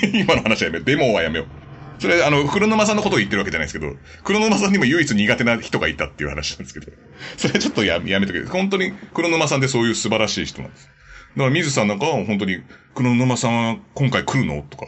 [0.02, 0.06] う。
[0.16, 0.84] 今の話はやめよう。
[0.86, 1.63] デモはやめよう。
[2.04, 6.92] それ、あの、黒沼さんのことを言ってるわけじゃないですけど、黒沼さんにも唯一苦手な人がいたっていう話なんですけど、
[7.38, 8.44] それちょっとややめとけ。
[8.44, 10.84] 本当に黒沼さんってそういう素晴らしい人なんです。
[10.84, 10.90] だ
[11.38, 12.62] から水さんなんかは本当に、
[12.94, 14.86] 黒沼さんは今回来るのとか、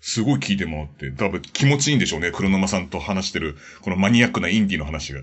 [0.00, 5.20] すごい聞いて回って、多分気持ちいいんでしょうね、黒沼さんと話してる、このマニアックなインディの話が。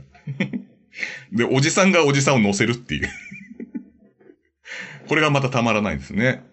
[1.34, 3.10] で、おじさんがおじさんを乗せるっていう
[5.10, 6.44] これがまたたまらないですね。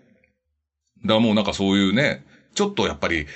[1.05, 3.27] だからもうなんかそういうね、ちょっとやっぱり、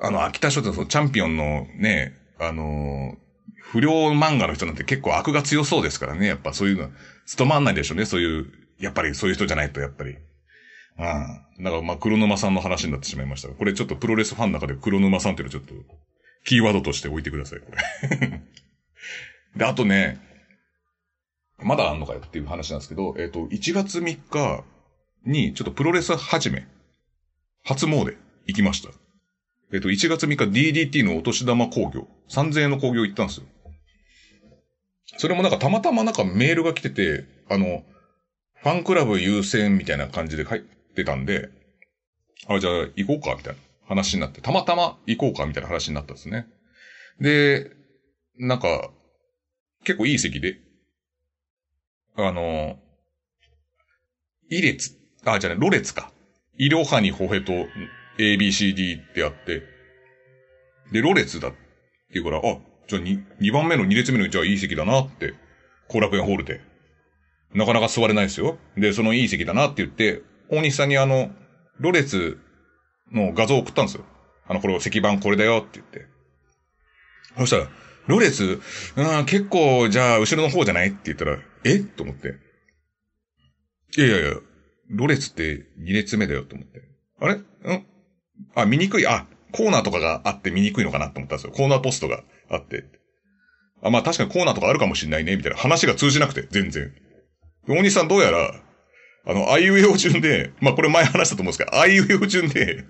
[0.00, 3.16] あの、秋田書店のチャンピオンのね、あの
[3.60, 6.90] 不良漫画の人なんて結構悪が強そうですからね、やっぱそういうの、
[7.26, 8.46] 務まんないでしょうね、そういう、
[8.78, 10.16] やっぱりそういう人じゃないと、やっぱり。
[10.98, 11.62] ああ。
[11.62, 15.74] だからまあ、黒沼さんの話になってしまいましたがこれちょっとプロレスファンの中で黒沼さんっていうのちょっと、
[16.44, 18.42] キーワードとして置いてください、これ。
[19.56, 20.20] で、あとね、
[21.58, 24.64] まだあんのかよっていう話なんですけど、えっ、と、1月3日
[25.24, 26.66] にちょっとプロレス始め、
[27.64, 28.90] 初詣行きました。
[29.72, 33.46] えっ、と、1月3日 DDT のお年玉工業、3000円の工業行ったんですよ。
[35.16, 37.82] それもなんかたまたまなんかメールが来てて、あの、
[38.62, 41.48] ファンクラブ優先みたいな感じで書いてたんで、
[42.48, 46.46] あ、じゃあ行こうかみたいな話になって、たまたま行こうかみたいな話になったんですね。
[47.20, 47.70] で、
[48.38, 48.90] なんか、
[49.84, 50.58] 結構いい席で、
[52.16, 52.78] あの、
[54.50, 56.10] イ列、あ、じゃあね、ロ列か。
[56.56, 57.52] イロハニホヘと
[58.18, 59.62] ABCD ってあって、
[60.92, 61.56] で、ロ列だって
[62.12, 65.34] 言うから、あ、じゃあ 2, 2番目の2列目のじゃあいい席だなって、
[65.88, 66.60] 後楽園ホールで。
[67.54, 68.58] なかなか座れないですよ。
[68.76, 71.30] で、そのいい席だなって言って、大西さんにあの、
[71.78, 72.38] ロ列
[73.12, 74.04] の画像を送ったんですよ。
[74.46, 76.06] あの、これ、石板これだよって言って。
[77.38, 77.68] そしたら、
[78.06, 78.60] ロ列、
[78.96, 81.78] うん、結構、じゃあ、後ろの方じゃないって言ったら、え？
[81.78, 82.34] と思って。
[83.96, 84.36] いやいやいや、
[84.90, 86.82] ロ列って2列目だよと思って。
[87.20, 87.34] あれ？
[87.34, 87.86] うん？
[88.54, 89.06] あ、見にくい。
[89.06, 91.52] あ、コーナーとかがあって見にくいのかなと思ったんですよ。
[91.52, 92.84] コーナーポストがあって。
[93.82, 96.92] あ、まあ確かにコーナーとかあるかもしんないね、みたいな話が通じなくて、全然。
[97.68, 98.54] 大西さんどうやら、
[99.26, 102.84] あの、あいうえお順で、まあこれ前話したと思うんですけど、あいうえお順で、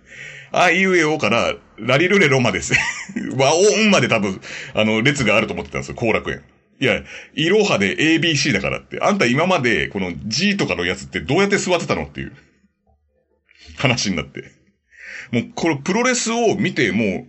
[0.53, 2.75] あいうえおから、ラリルレロまです。
[3.37, 4.41] 和音まで多分、
[4.75, 6.43] あの、列があると思ってたんですよ、後楽園。
[6.81, 7.03] いや、
[7.35, 8.99] いろはで ABC だからって。
[9.01, 12.33] あんた今まで、この G とかのやつってどうやって座ってたのっていう
[13.77, 14.64] 話になって。
[15.31, 17.27] もう、これプロレスを見て、もう、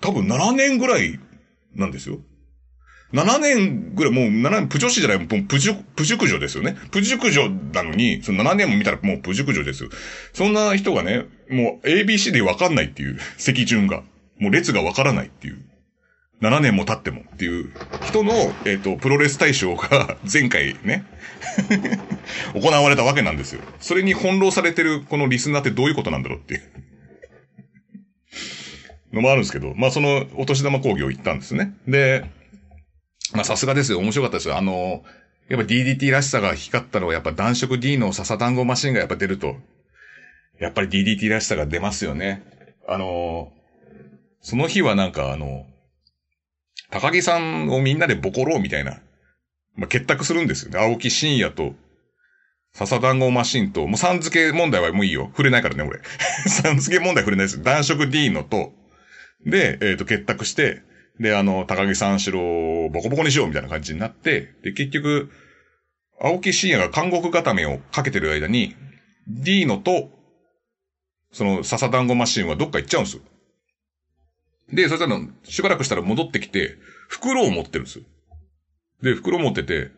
[0.00, 1.18] 多分7年ぐらい
[1.74, 2.18] なんですよ。
[3.12, 6.76] 7年ぐらい、もう7年、プ女子じゃない、もうプジュ、プ熟女ですよね。
[6.90, 9.90] プ熟女なのに、その7年も見たらもうプ熟女ですよ。
[10.32, 14.02] そんな人がね、もう ABC でわかんないっていう、席順が。
[14.38, 15.58] もう列がわからないっていう。
[16.40, 17.70] 7年も経ってもっていう
[18.04, 18.32] 人の、
[18.64, 21.04] えっ、ー、と、プロレス大賞が前回ね
[22.52, 23.60] 行われたわけなんですよ。
[23.78, 26.62] それに翻弄されてるこのリスナーってどういうことなんだろうっていう
[29.12, 31.74] のもあるんですけど、まあそのお年玉工業行ったんですね。
[31.86, 32.24] で、
[33.34, 33.98] まあさすがですよ。
[33.98, 34.56] 面白かったですよ。
[34.56, 35.02] あの、
[35.48, 39.56] やっぱ DDT らしさが光ったのはやっぱ男色 D の笹団子マシンがやっぱ出ると、
[40.58, 42.42] やっぱり DDT らしさが出ますよね。
[42.88, 43.52] あの、
[44.40, 45.66] その日はなんかあの、
[46.90, 49.00] 高木さんをみんなでボコろうみたいな、
[49.76, 50.78] まあ、結託するんですよね。
[50.78, 51.74] 青木真也と、
[52.74, 55.26] 笹団子マシンと、もうさん付け問題はもういいよ。
[55.32, 56.00] 触れないからね、俺。
[56.48, 57.62] さん付け問題触れないです。
[57.62, 58.72] 男色 D のと、
[59.46, 60.82] で、えっ、ー、と、結託して、
[61.20, 65.30] で、あの、高木三四郎をボコボコにしようみたいな感じになって、で、結局、
[66.20, 68.76] 青木真也が監獄固めをかけてる間に、
[69.28, 70.10] D のと、
[71.32, 73.22] その笹団子マシンはどっか行っちゃうんですよ。
[74.72, 76.76] で、そしたら、しばらくしたら戻ってきて、
[77.08, 78.04] 袋を持ってるんですよ。
[79.02, 79.90] で、袋持ってて、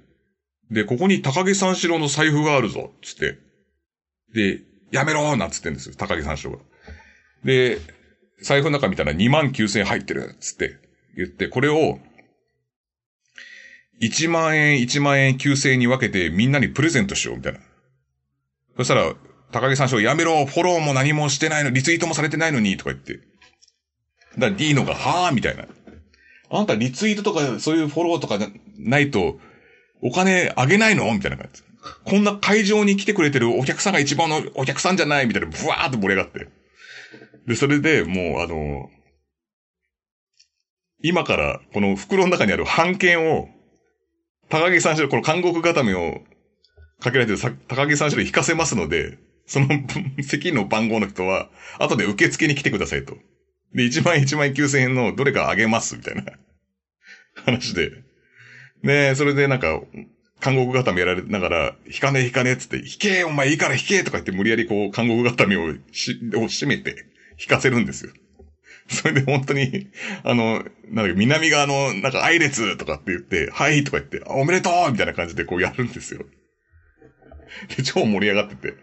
[0.70, 3.38] で、ここに高木三四郎の財布があるぞ、つって。
[4.34, 6.58] で、やめろーなんつってんですよ、高木三四郎が。
[7.44, 7.78] で、
[8.44, 10.76] 財布の中見たら2万9千円入ってる、つって
[11.16, 11.98] 言って、これを、
[14.02, 17.60] 1万円、1万円9千円に分けてみんなにプレゼントしよう、みたいな。
[18.76, 19.14] そしたら、
[19.50, 23.14] 高木三四郎やめろ、フォローも何もしてないの、リツイートもされてないのに、とか言って。
[23.14, 23.24] だか
[24.38, 25.66] ら D のが、はぁみたいな。
[26.50, 28.38] あんたリツイートとか、そういうフォローとか
[28.78, 29.38] ないと、
[30.02, 31.10] お金あげないの？
[31.14, 31.62] みたいな感じ。
[32.04, 35.26] こんな会場に来てくれてるお客さんが一番のお客さんじゃない？
[35.26, 36.46] みたいな、ブワーって盛り上がって。
[37.46, 38.88] で、それでもう、あの、
[41.02, 43.48] 今からこの袋の中にある半券を、
[44.48, 46.20] 高木三四郎、この韓国固めを
[47.00, 49.68] かけられてる高木三四郎引かせますので、その
[50.22, 53.16] 席の番号の人は、後で受付に来てくださいと。
[53.74, 56.24] で、1万1万9000円のどれかあげます、みたいな
[57.44, 57.90] 話で。
[58.82, 59.82] で、それでなんか、
[60.40, 67.06] 韓国固めやられながら、引かねえ引かねえっつって、引けお前いいから引けとか言って無理やりこう、韓国固めをし、を締めて、
[67.40, 68.12] 引かせるんですよ。
[68.88, 69.88] それで本当に、
[70.24, 76.24] あの、なんか南側の、なんか愛列とかって言って、はいとか言って、おめでとうみたいな感じでこうやるんですよ。
[77.76, 78.74] で、超盛り上がってて、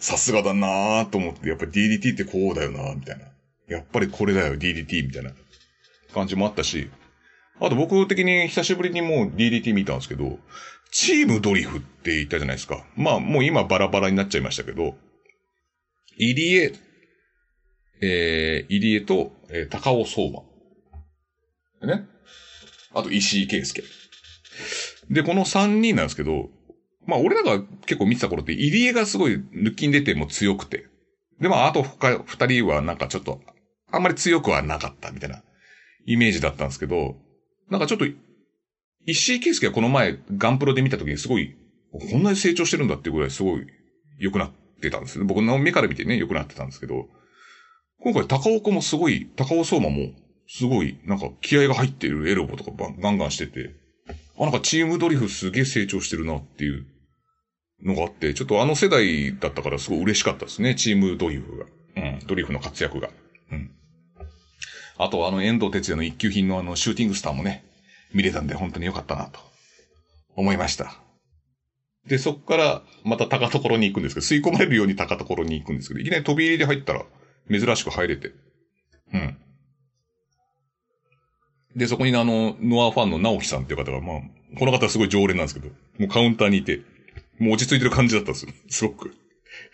[0.00, 3.26] さすがだなぁと思って、やっぱ DDT ってこうだよなみたいな。
[3.68, 5.32] やっぱりこれだよ、DDT みたいな
[6.12, 6.90] 感じもあったし、
[7.60, 10.38] あと僕的に久しぶりにもう DDT 見たんですけど、
[10.90, 12.84] チームドリフって言ったじゃないですか。
[12.96, 14.94] まあもう今バラバラになっちゃいましたけど、
[16.16, 16.72] 入江、
[18.00, 20.40] えー、入江と、えー、高尾相馬。
[21.86, 22.06] ね。
[22.94, 23.82] あと石井圭介。
[25.10, 26.50] で、この3人なんですけど、
[27.06, 30.86] まあ俺らが結構見てた頃って入江がすごい抜きに出ても強くて。
[31.40, 33.40] で、まああと二人はなんかちょっと
[33.90, 35.42] あんまり強くはなかったみたいな
[36.04, 37.16] イメージだったんですけど、
[37.70, 38.06] なんかちょっと、
[39.06, 41.56] 石井圭介はこの前ガンプロで見た時にすごい、
[41.92, 43.66] こんなに成長してるんだっていうぐらいすごい
[44.18, 45.24] 良くなってたんですね。
[45.24, 47.06] 僕の目から見てね、良くなってたんですけど、
[48.00, 50.10] 今回高岡もすごい、高尾相馬も
[50.46, 53.74] すごい、なんか気合が入ってるエロボとかガンガンしてて、
[54.38, 56.86] あ、なんかチームドリフすげえ成長してるなっていう
[57.82, 61.66] のがあって、ちょっとあの世代だったからすごい嬉しかったですね、チームドリフが。
[61.96, 63.10] うん、ドリフの活躍が。
[63.50, 63.70] うん。
[64.96, 67.64] あとあの遠藤哲也の一級品のあのシューティングスターもね、
[68.14, 69.40] 見れたんで本当に良かったなと
[70.36, 71.00] 思いました。
[72.06, 77.04] で、そっからまた高所に行くんですけど、吸い込まれるように高所に行くんですけど、いきなり飛び入りで入ったら
[77.50, 78.32] 珍しく入れて。
[79.12, 79.36] うん。
[81.76, 84.20] で、そこにあの、ノアファンの直樹さんっていう方が、まあ、
[84.58, 86.80] この方はすごい常連なんですけど、もうカウンターにいて、
[87.38, 88.52] もう落ち着いてる感じだったんですよ。
[88.68, 89.14] すごく。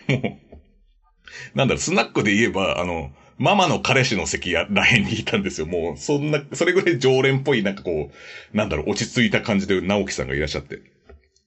[0.09, 5.67] もう、なんだろ、スナックで言えば、あの、ママの彼氏の席やらへんにいたんですよ。
[5.67, 10.81] もう、そんな、それぐらい常連っぽい、なんかこう、なんだろう、落ち着いた感じで直樹さんがいらっしゃって。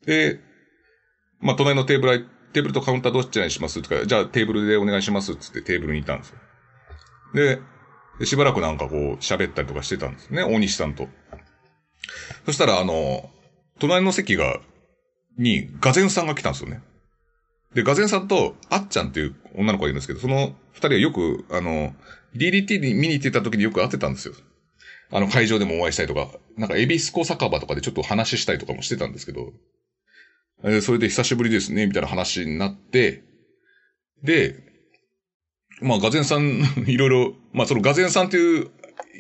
[0.06, 0.40] で、
[1.40, 3.84] まあ、隣のテーブル、テーブルとカウンターどっちにします？
[3.84, 6.40] とか、じゃあテーブルでお願いしますっつってテーブルにいたんですよ。
[7.36, 11.08] で、しばらくなんかこう喋ったりとかしてたんですね、大西さんと。
[12.48, 13.30] そしたらあの、
[13.78, 14.60] 隣の席が、
[15.38, 16.82] に、ガゼンさんが来たんですよね。
[17.76, 21.94] で、ガゼンさんと、あっちゃんっていう女の子がいるんですけど、その二人はよく、あの、
[22.36, 24.34] DDT に見に行ってた時によく会ってたんですよ。
[25.12, 29.54] あの、会場でもお会いしたりとか、なんか、エビスコ酒場とかでちょっと話したりとかもしてたんですけど、
[30.64, 33.24] え、それで久しぶりですね、みたいな話になって、
[34.24, 34.56] で、
[35.82, 38.72] まあ、ガゼンさん、 いろいろ、まあ、そのガゼンさんっていう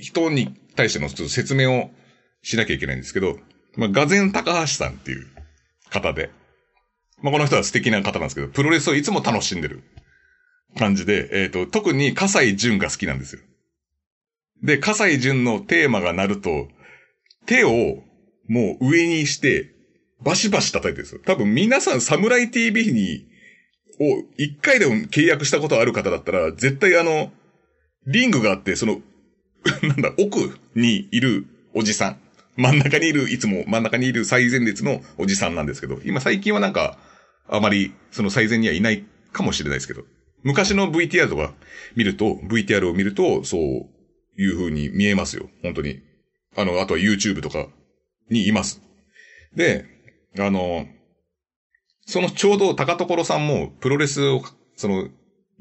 [0.01, 1.91] 人に対してのちょっと説明を
[2.41, 3.39] しなきゃいけないんですけど、
[3.75, 5.27] まあ、ガゼン高橋さんっていう
[5.89, 6.31] 方で、
[7.21, 9.83] まあ、この人は素敵な方なんですけど、プロレスをいつも楽しんでる
[10.77, 13.41] 感じで、えっ、ー、と、特に笠井淳が好きなんですよ。
[14.63, 16.69] で、笠井淳のテーマが鳴ると、
[17.45, 18.03] 手を
[18.47, 19.76] もう上にして、
[20.21, 21.21] バシバシ叩いてるんですよ。
[21.25, 23.27] 多分皆さんサムライ TV に、
[23.99, 27.31] を一回でも契約したことある方だったら、絶対あの、
[28.05, 29.01] リングがあって、その、
[29.83, 32.19] なんだ、奥にいるおじさん。
[32.55, 36.97] 真ん中にいる、いつも真ん中にいる最前列のおじさんなんですけど、今最近はなんか、
[37.47, 40.03] あまりその最前にはいないかもしれないですけど、
[40.43, 41.53] 昔の VTR とか
[41.95, 45.49] 見ると、VTR を見ると、そういう風に見えますよ。
[45.61, 46.01] 本当に。
[46.55, 47.67] あの、あとは YouTube とか
[48.29, 48.81] にいます。
[49.55, 49.85] で、
[50.39, 50.87] あの、
[52.05, 54.41] そのちょうど高所さんもプロレスを、
[54.75, 55.09] その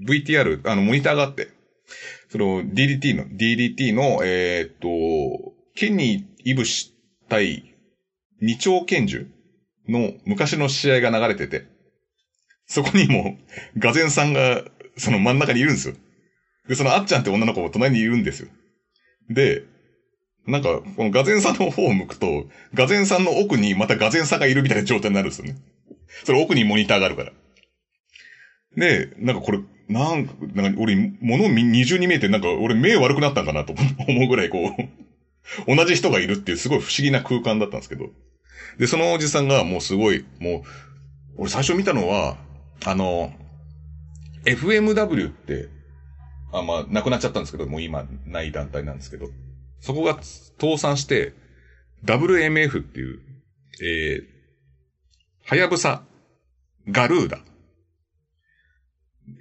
[0.01, 1.49] VTR、あの、モニターがあって、
[2.31, 6.93] その DDT の、DDT の、えー、っと、ケニー・イブシ
[7.29, 7.75] 対
[8.41, 9.27] 二丁拳銃
[9.89, 11.67] の昔の試合が流れてて、
[12.67, 13.39] そこにも、
[13.79, 14.65] ガゼンさんが、
[14.97, 15.95] その真ん中にいるんですよ。
[16.69, 18.49] で、そのあっちゃんって女の子も隣にいるんですよ。
[19.31, 19.63] で、
[20.47, 25.57] なんか、このガゼンさんの方を向くと、ガゼンさんの奥にまたガゼンさんがいるみたいな状態になるんですよね。
[26.25, 27.33] それ奥にモニターがあるから。
[28.77, 33.75] で、なんかこれ、なんか、なんか俺、物二重に見えて、なんか俺目悪くなったんかなと
[34.09, 34.73] 思うぐらいこ
[35.67, 38.07] う、同じ人がいるっていうすごい不思議な空間だったんですけど。
[38.79, 40.63] で、そのおじさんがもうすごい、もう、
[41.39, 42.37] 俺最初見たのは、
[42.85, 43.33] あの、
[44.45, 45.69] FMW って、
[46.53, 49.29] あ、まあ、なくなっちゃったんですけど、もう今ない団体なんですけど、
[49.81, 50.19] そこが
[50.61, 51.35] 倒産して、
[52.05, 53.21] WMF っていう、
[53.83, 54.25] えー、
[55.45, 56.05] はやぶさ、
[56.89, 57.39] ガルーダ、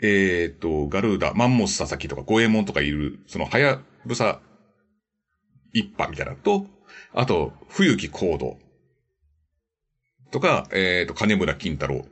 [0.02, 4.42] えっ、ー、と、ガルーダ、マンモス佐々木とか、ゴエモンとかいる、その、はやぶさ、
[5.74, 6.66] 一派みたいなと、
[7.14, 8.58] あと、冬木コード、
[10.32, 12.06] とか、えっ、ー、と、金村金太郎。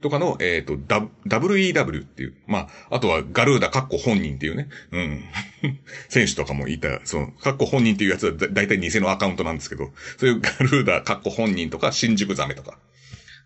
[0.00, 2.34] とかの、えっ、ー、と、WEW っていう。
[2.46, 4.68] まあ、あとはガルーダカッコ本人っていうね。
[4.92, 5.24] うん。
[6.08, 12.78] 選手とかもいた、その、カッコ本人っていうやつはだいたい偽のアカウントなんですけど、そういうガルーダカッコ本人とか新宿ザメとか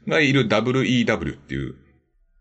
[0.06, 1.74] がいる WEW っていう。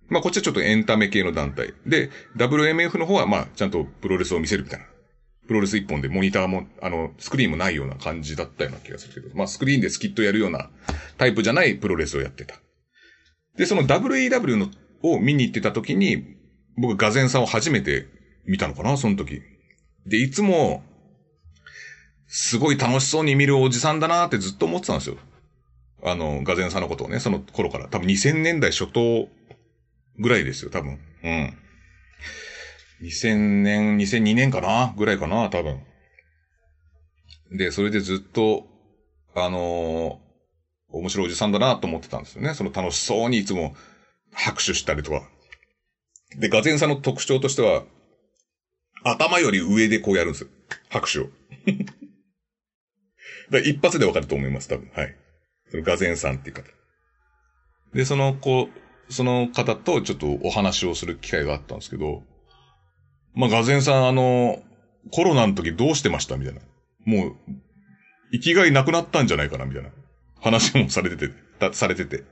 [0.09, 1.73] まあ、こっちはちょっとエンタメ系の団体。
[1.85, 4.85] で、WMF の方は、まあ、ちゃんとプロレスを見せるみたいな。
[5.47, 10.69] プロレス一本でモニターも、あの、スクリーンもないような感じだったような気がするけど、まあ、スクリーンでスキットやるような
[11.17, 12.55] タイプじゃないプロレスをやってた。
[13.57, 14.69] で、その WEW の
[15.03, 16.23] を見に行ってた時に、
[16.77, 18.05] 僕ガゼンさんを初めて
[18.45, 19.41] 見たのかな、その時。
[20.05, 20.83] で、いつも、
[22.27, 25.17] すごい楽しそうに見るおじさんだなってずっと思ってたんですよ。
[26.03, 27.87] あの、ガゼンさんのことをね、その頃から。
[27.87, 29.27] 多分2000年代初頭
[30.17, 30.99] ぐらいですよ、多分。
[31.23, 31.57] うん。
[33.01, 35.81] 2000年、2002年かなぐらいかな、多分。
[37.51, 38.65] で、それでずっと、
[39.35, 40.20] あの
[40.91, 42.53] 面白いおじさんだなと思ってたんですよね。
[42.53, 43.75] その楽しそうにいつも
[44.33, 45.29] 拍手したりとか。
[46.37, 47.83] で、ガゼンさんの特徴としては、
[49.03, 50.49] 頭より上でこうやるんですよ。
[50.89, 51.29] 拍手を。
[53.65, 54.89] 一発でわかると思います、多分。
[54.93, 55.15] はい。
[55.69, 56.69] そのガゼンさんっていう方。
[57.93, 58.69] で、その子、
[59.09, 62.23] その方とちょっとお話をする機会があったんですけど、
[63.33, 64.63] まあ、ガゼンさん、あの、
[65.11, 66.37] コロナの時どうしてました？
[66.37, 66.61] みたいな。
[67.05, 67.35] もう、
[68.31, 69.65] 生きがいなくなったんじゃないかな？
[69.65, 69.89] みたいな
[70.41, 71.33] 話もされてて、
[71.73, 72.23] されてて。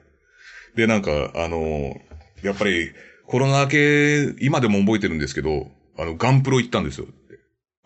[0.75, 1.95] で、なんか、あの、
[2.43, 2.91] やっぱり、
[3.25, 7.07] コロナ明け、今でも覚えてるんですけど、あの、ガンプロ行ったんですよ。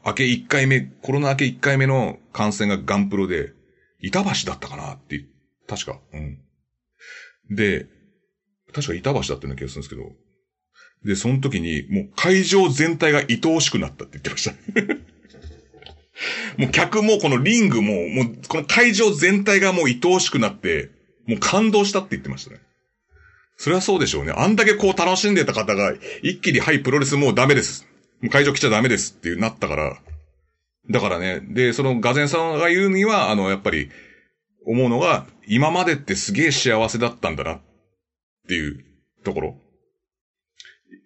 [0.05, 3.51] 明け1回目、コロナ明け1回目の感染がガンプロで、
[3.99, 5.23] 板橋だったかなって、
[5.67, 5.99] 確か。
[6.13, 6.39] うん。
[7.49, 7.85] で、
[8.73, 10.03] 確か板橋だったような気がするんですけど、
[11.05, 14.55] で、その時に、もう会場全体が愛おしくなったって言ってました。
[16.57, 20.89] もう客もこのリングも、もうこの会場全体がもう愛おしくなって、
[21.27, 22.59] もう感動したって言ってましたね。
[23.57, 24.33] それはそうでしょうね。
[24.35, 27.87] あんだけこう楽しんでた方が、一気にはい、プロレスもうダメです。
[28.29, 30.01] 会場来ちゃダメですっていうなったから。
[30.89, 33.89] だからね、で、そのガゼンさんが言うには、あの、やっぱり、
[34.65, 37.61] 思うのが、今までってすげえ幸せだったんだなっ
[38.47, 38.83] ていう
[39.23, 39.57] ところ。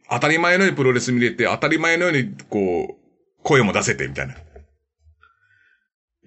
[0.09, 4.35] 当たり前のようにプロレス見れて、当たり前のように、こう、声も出せてみたいな。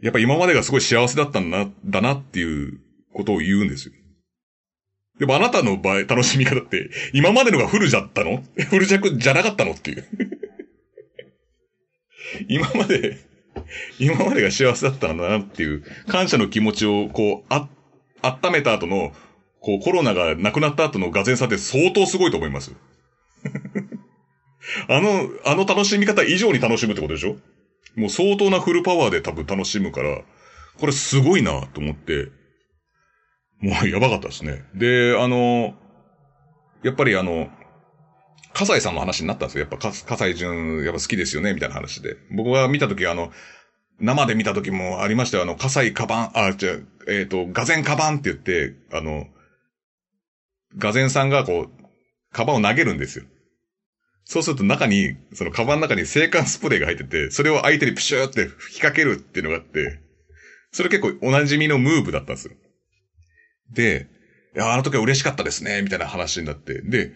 [0.02, 2.80] やっぱ今までがすごい幸せだったんだな、だなっていう
[3.12, 3.94] ことを言うんですよ。
[5.18, 8.42] でもあなたの場合、楽しみ方って、今までのがフルじゃったの？
[8.70, 10.04] フル弱じゃなかったのっていう。
[12.48, 13.18] 今まで、
[13.98, 17.68] 今までが幸せだったんだなっていう、感謝の気持ちを、こう、あ、
[18.22, 19.12] 温めた後の、
[19.60, 22.72] こう、コロナがなくなった後のガゼンさって相当すごいと思います。
[24.88, 27.36] あの、あの楽しみ方以上に楽しむってことでしょ？
[28.00, 30.22] もう相当なフルパワーで多分楽しむから、
[30.78, 32.28] これすごいなと思って、
[33.60, 34.64] もうやばかったですね。
[34.74, 35.74] で、あの、
[36.82, 37.48] やっぱりあの、
[38.52, 39.60] 笠井さんの話になったんですよ。
[39.60, 42.16] やっぱ、笠井淳、やっぱ好きですよね、みたいな話で。
[42.34, 43.30] 僕が見たとき、あの、
[44.00, 45.44] 生で見たときもありましたよ。
[45.44, 46.72] あの、笠井カバン、あ、じゃ
[47.06, 49.26] えっ、ー、と、ガゼンカバンって言って、あの、
[50.76, 51.84] ガゼンさんがこう、
[52.32, 53.24] カバンを投げるんですよ。
[54.30, 59.98] そうすると中に、そのカバンの中に制汗スプレーが入ってて、それを相手にプシューって吹きかけるっていうのがあって、
[60.70, 62.54] それ結構おなじみのムーブだったんですよ。
[63.72, 64.06] で、
[64.54, 66.80] いや、あの時は嬉しかったですね、みたいな話になって。
[66.80, 67.10] で、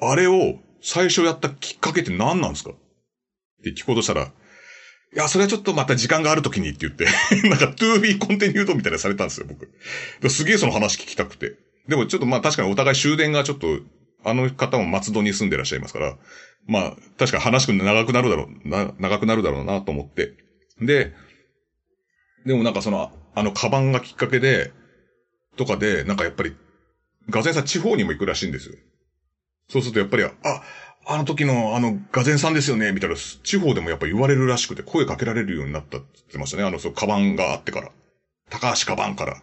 [0.00, 2.70] あれを最初やったきっかけって何なんですか？
[2.70, 2.74] っ
[3.62, 7.04] て聞こうとしたら、いや、それはちょっとまた時間がある時にって言って、
[7.46, 9.68] なんか to be continued みたいなされたんですよ、僕。
[10.30, 11.56] すげえその話聞きたくて。
[11.88, 13.80] でもちょっとまあ確かにお互い終電がちょっと、
[14.24, 16.16] あの方も松戸に住んでらっしゃいますから、
[16.66, 20.34] まあ確か話く長くなるだろう、な、長くなるだろうなと思って。
[20.80, 21.12] で、
[22.46, 24.72] でもなんかその、あのカバンがきっかけで、
[25.56, 26.54] とかで、なんかやっぱり、
[27.28, 28.74] ガゼンさん地方にも行くらしいんですよ。
[29.68, 30.30] そうするとやっぱり、あ、
[31.06, 36.64] あの時のあのガゼンさんですよね、みたいな、地方でもやっぱ言われるらしくて、声かけられるようになったって言ってましたね。
[36.64, 37.90] あの、そう、カバンがあってから。
[38.50, 39.42] 高橋カバンから。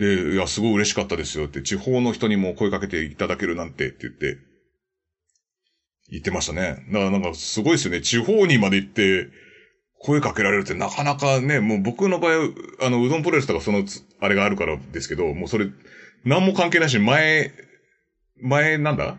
[0.00, 4.38] で、いや、すごい嬉しかったですよって、地方の人にも声かけていただけるなんてって言って、
[6.10, 6.82] 言ってましたね。
[6.88, 8.00] だからなんかすごいですよね。
[8.00, 9.28] 地方にまで行って、
[10.02, 12.48] 声かけられるってなかなかね、もう僕の場合、
[12.80, 13.84] あの、うどんプロレスとかその、
[14.20, 15.66] あれがあるからですけど、もうそれ、
[16.24, 17.52] 何も関係ないし、前、
[18.40, 19.18] 前なんだ？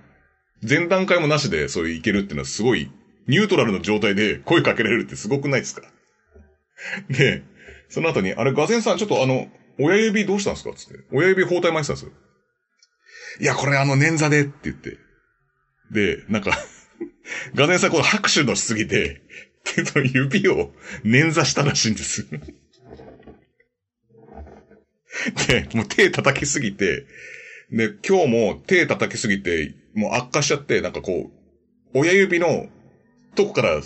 [0.68, 2.90] 前段階もなしでそれいけるっていうのはすごい、
[3.28, 5.84] ニュートラルの状態で声かけられるってすごくないですか？
[7.10, 7.44] で、
[7.90, 9.48] その後に、あれ、ガゼンさん、ちょっとあの、
[9.82, 11.00] 親指どうしたんですかつって。
[11.12, 12.12] 親指包帯巻いてたんですよ。
[13.40, 14.98] いや、これあの、捻挫でって言って。
[15.92, 16.58] で、なんか
[17.56, 19.22] ガゼンさんこの拍手のしすぎて、
[19.64, 20.74] 手の指を
[21.04, 22.28] 捻挫したらしいんです
[25.48, 27.06] で、もう手叩きすぎて、
[27.72, 31.32] で、今日も手叩きすぎて、もう悪化しちゃって、なんかこ
[31.94, 32.68] う、親指の
[33.36, 33.82] とこから、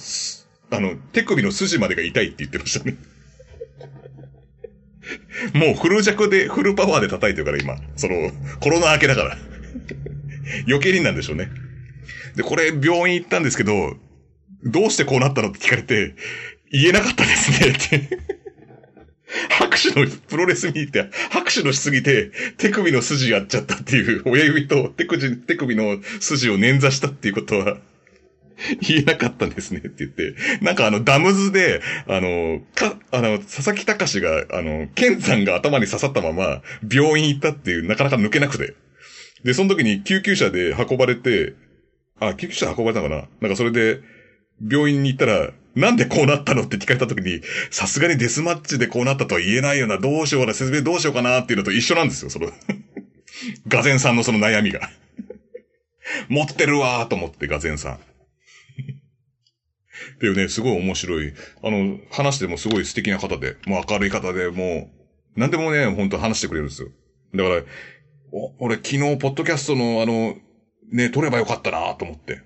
[0.71, 2.95] あの、手首の筋までが痛いって言ってましたね。
[5.53, 7.77] もうフル弱で、フルパワーで叩いてるから今。
[7.95, 9.37] その、コロナ明けだから。
[10.67, 11.49] 余計になんでしょうね。
[12.35, 13.97] で、これ病院行ったんですけど、
[14.63, 16.15] どうしてこうなったのって聞かれて、
[16.71, 18.19] 言えなかったですねって
[19.49, 27.77] 拍手の、プロレス見に行って、拍手のしすぎて、手首の筋やっちゃったっていう、親指と手首、手首の筋を捻挫したっていうことは、
[28.81, 38.73] 言えなかったんですねって言って、なんかあの、ダムズで、あの、か、あの、佐々木隆が、あの、剣山が頭に刺さったまま、病院行ったっていう、なかなか抜けなくて。
[39.43, 41.53] で、その時に救急車で運ばれて、
[42.19, 43.27] あ、救急車運ばれたのかな？
[43.41, 43.99] なんかそれで、
[44.61, 52.49] 病院に行ったら、なんでこうなったのって聞かれた時に、さすがにデスマッチでこうなったとは言えないよな、どうしようかな、説明どうしようかなっていうのと一緒なんですよ、その
[53.67, 54.89] ガゼンさんのその悩みが
[56.29, 57.99] 持ってるわーと思って、ガゼンさん。
[60.15, 61.33] っていうね、すごい面白い。
[61.63, 64.91] あの、話してもすごい素敵な方で、もう明るい方で、も
[65.35, 66.89] う、何でもね、本当話してくれるんですよ。
[67.33, 67.63] だから、
[68.31, 70.35] お俺昨日、ポッドキャストのあの、
[70.91, 72.41] ね、撮ればよかったなと思って。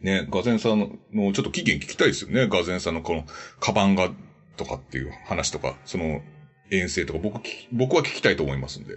[0.00, 0.78] ね、ガゼンさん
[1.12, 2.46] の、ちょっと期限聞きたいですよね。
[2.48, 3.24] ガゼンさんのこの、
[3.60, 4.10] カバンが、
[4.56, 6.20] とかっていう話とか、その、
[6.70, 7.40] 遠征とか、僕、
[7.72, 8.94] 僕は聞きたいと思いますんで。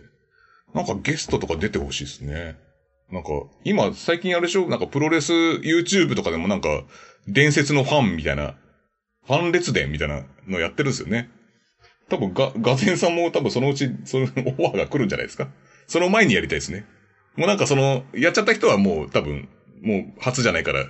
[0.74, 2.56] なんかゲストとか出てほしいですね。
[3.12, 3.30] なんか、
[3.64, 4.68] 今、最近あれでしょ？
[4.70, 6.70] なんかプロレス YouTube とかでもなんか、
[7.28, 8.56] 伝説のファンみたいな、
[9.26, 11.30] ファン列伝みたいなのやってるんですよね。
[12.10, 15.50] 多分ガ、ガゼンさんも多分そのうち、そのオファーが来るんじゃないですか
[15.88, 16.86] その前にやりたいですね。
[17.38, 19.48] もうなんかその、やっちゃった人はもう多分、
[19.82, 20.86] もう初じゃないから、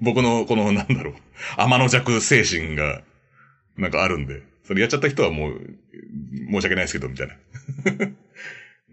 [0.00, 1.14] 僕のこの、なんだろう、
[1.56, 3.02] 天の弱精神が、
[3.76, 5.76] なんかあるんで、それやっちゃった人はもう、
[6.52, 7.34] 申し訳ないですけど、みたいな。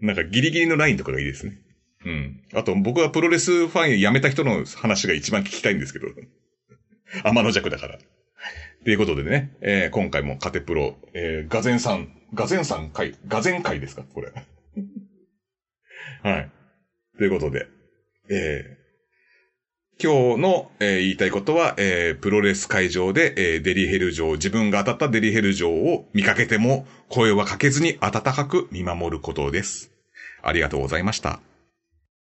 [0.00, 1.58] なんかギリギリのラインとかがいいですね。
[2.04, 2.40] うん。
[2.54, 6.06] あと、僕はプロレスファン辞めた人の話が一番聞きたいんですけど。
[7.24, 7.98] 天の弱だから。
[8.84, 14.04] ということでね、えー、今回もカテプロ、えー、ガゼンさん、ガゼンさん会、ガゼン会ですか？
[14.14, 14.32] これ。
[16.22, 16.50] はい。
[17.18, 17.66] ということで、
[18.30, 29.90] えー、今日の、えー、言いたいことは、えー、プロレス会場で、えー、デリヘル城、自分が当たったデリヘル城を見かけても、声はかけずに温かく見守ることです。
[30.42, 31.40] ありがとうございました。